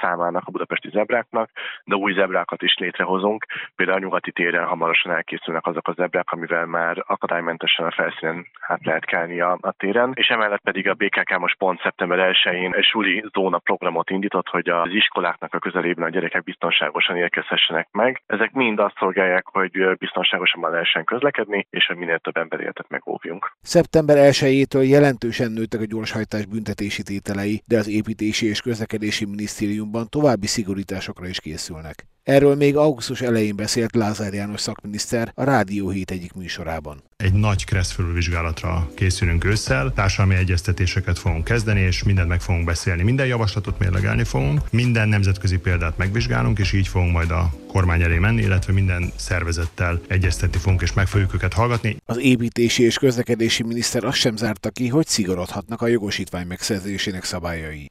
számának 0.00 0.42
a 0.46 0.50
budapesti 0.50 0.88
zebráknak, 0.90 1.50
de 1.84 1.94
új 1.94 2.12
zebrákat 2.12 2.62
is 2.62 2.76
létrehozunk. 2.78 3.46
Például 3.76 3.98
a 3.98 4.00
nyugati 4.00 4.32
téren 4.32 4.64
hamarosan 4.64 5.12
elkészülnek 5.12 5.66
azok 5.66 5.88
a 5.88 5.92
zebrák, 5.92 6.30
amivel 6.30 6.66
már 6.66 7.04
akadálymentesen 7.06 7.86
a 7.86 7.90
felszínen 7.90 8.46
hát 8.60 8.84
lehet 8.84 9.04
kelni 9.04 9.40
a, 9.40 9.58
a 9.60 9.72
téren, 9.72 10.12
és 10.14 10.28
emellett 10.28 10.62
pedig 10.62 10.88
a 10.88 10.94
BKK 10.94 11.38
most 11.38 11.56
pont 11.58 11.80
szeptember 11.80 12.18
1-én 12.32 12.74
egy 12.75 12.75
suli 12.84 13.24
zóna 13.32 13.58
programot 13.58 14.10
indított, 14.10 14.48
hogy 14.48 14.68
az 14.68 14.90
iskoláknak 14.90 15.54
a 15.54 15.58
közelében 15.58 16.04
a 16.04 16.10
gyerekek 16.10 16.42
biztonságosan 16.42 17.16
érkezhessenek 17.16 17.88
meg. 17.90 18.22
Ezek 18.26 18.52
mind 18.52 18.78
azt 18.78 18.96
szolgálják, 18.98 19.46
hogy 19.46 19.96
biztonságosan 19.98 20.70
lehessen 20.70 21.04
közlekedni, 21.04 21.66
és 21.70 21.86
hogy 21.86 21.96
minél 21.96 22.18
több 22.18 22.36
ember 22.36 22.60
életet 22.60 22.88
megóvjunk. 22.88 23.52
Szeptember 23.60 24.16
1-től 24.20 24.88
jelentősen 24.88 25.50
nőttek 25.50 25.80
a 25.80 25.86
gyorshajtás 25.86 26.46
büntetési 26.46 27.02
tételei, 27.02 27.62
de 27.66 27.78
az 27.78 27.88
építési 27.88 28.46
és 28.46 28.60
közlekedési 28.60 29.24
minisztériumban 29.24 30.06
további 30.08 30.46
szigorításokra 30.46 31.26
is 31.26 31.40
készülnek. 31.40 32.15
Erről 32.26 32.54
még 32.54 32.76
augusztus 32.76 33.20
elején 33.20 33.56
beszélt 33.56 33.94
Lázár 33.94 34.32
János 34.32 34.60
szakminiszter 34.60 35.32
a 35.34 35.44
Rádió 35.44 35.88
Hét 35.90 36.10
egyik 36.10 36.32
műsorában. 36.32 37.02
Egy 37.16 37.32
nagy 37.32 37.64
kresszfelülvizsgálatra 37.64 38.90
készülünk 38.94 39.44
ősszel, 39.44 39.92
társadalmi 39.92 40.34
egyeztetéseket 40.34 41.18
fogunk 41.18 41.44
kezdeni, 41.44 41.80
és 41.80 42.02
mindent 42.02 42.28
meg 42.28 42.40
fogunk 42.40 42.64
beszélni. 42.64 43.02
Minden 43.02 43.26
javaslatot 43.26 43.78
mérlegelni 43.78 44.24
fogunk, 44.24 44.70
minden 44.70 45.08
nemzetközi 45.08 45.58
példát 45.58 45.96
megvizsgálunk, 45.96 46.58
és 46.58 46.72
így 46.72 46.88
fogunk 46.88 47.12
majd 47.12 47.30
a 47.30 47.50
kormány 47.68 48.02
elé 48.02 48.18
menni, 48.18 48.42
illetve 48.42 48.72
minden 48.72 49.12
szervezettel 49.16 50.00
egyeztetni 50.08 50.58
fogunk, 50.58 50.82
és 50.82 50.92
meg 50.92 51.06
fogjuk 51.06 51.34
őket 51.34 51.52
hallgatni. 51.52 51.96
Az 52.04 52.18
építési 52.18 52.82
és 52.82 52.98
közlekedési 52.98 53.62
miniszter 53.62 54.04
azt 54.04 54.18
sem 54.18 54.36
zárta 54.36 54.70
ki, 54.70 54.88
hogy 54.88 55.06
szigorodhatnak 55.06 55.82
a 55.82 55.86
jogosítvány 55.86 56.46
megszerzésének 56.46 57.24
szabályai. 57.24 57.90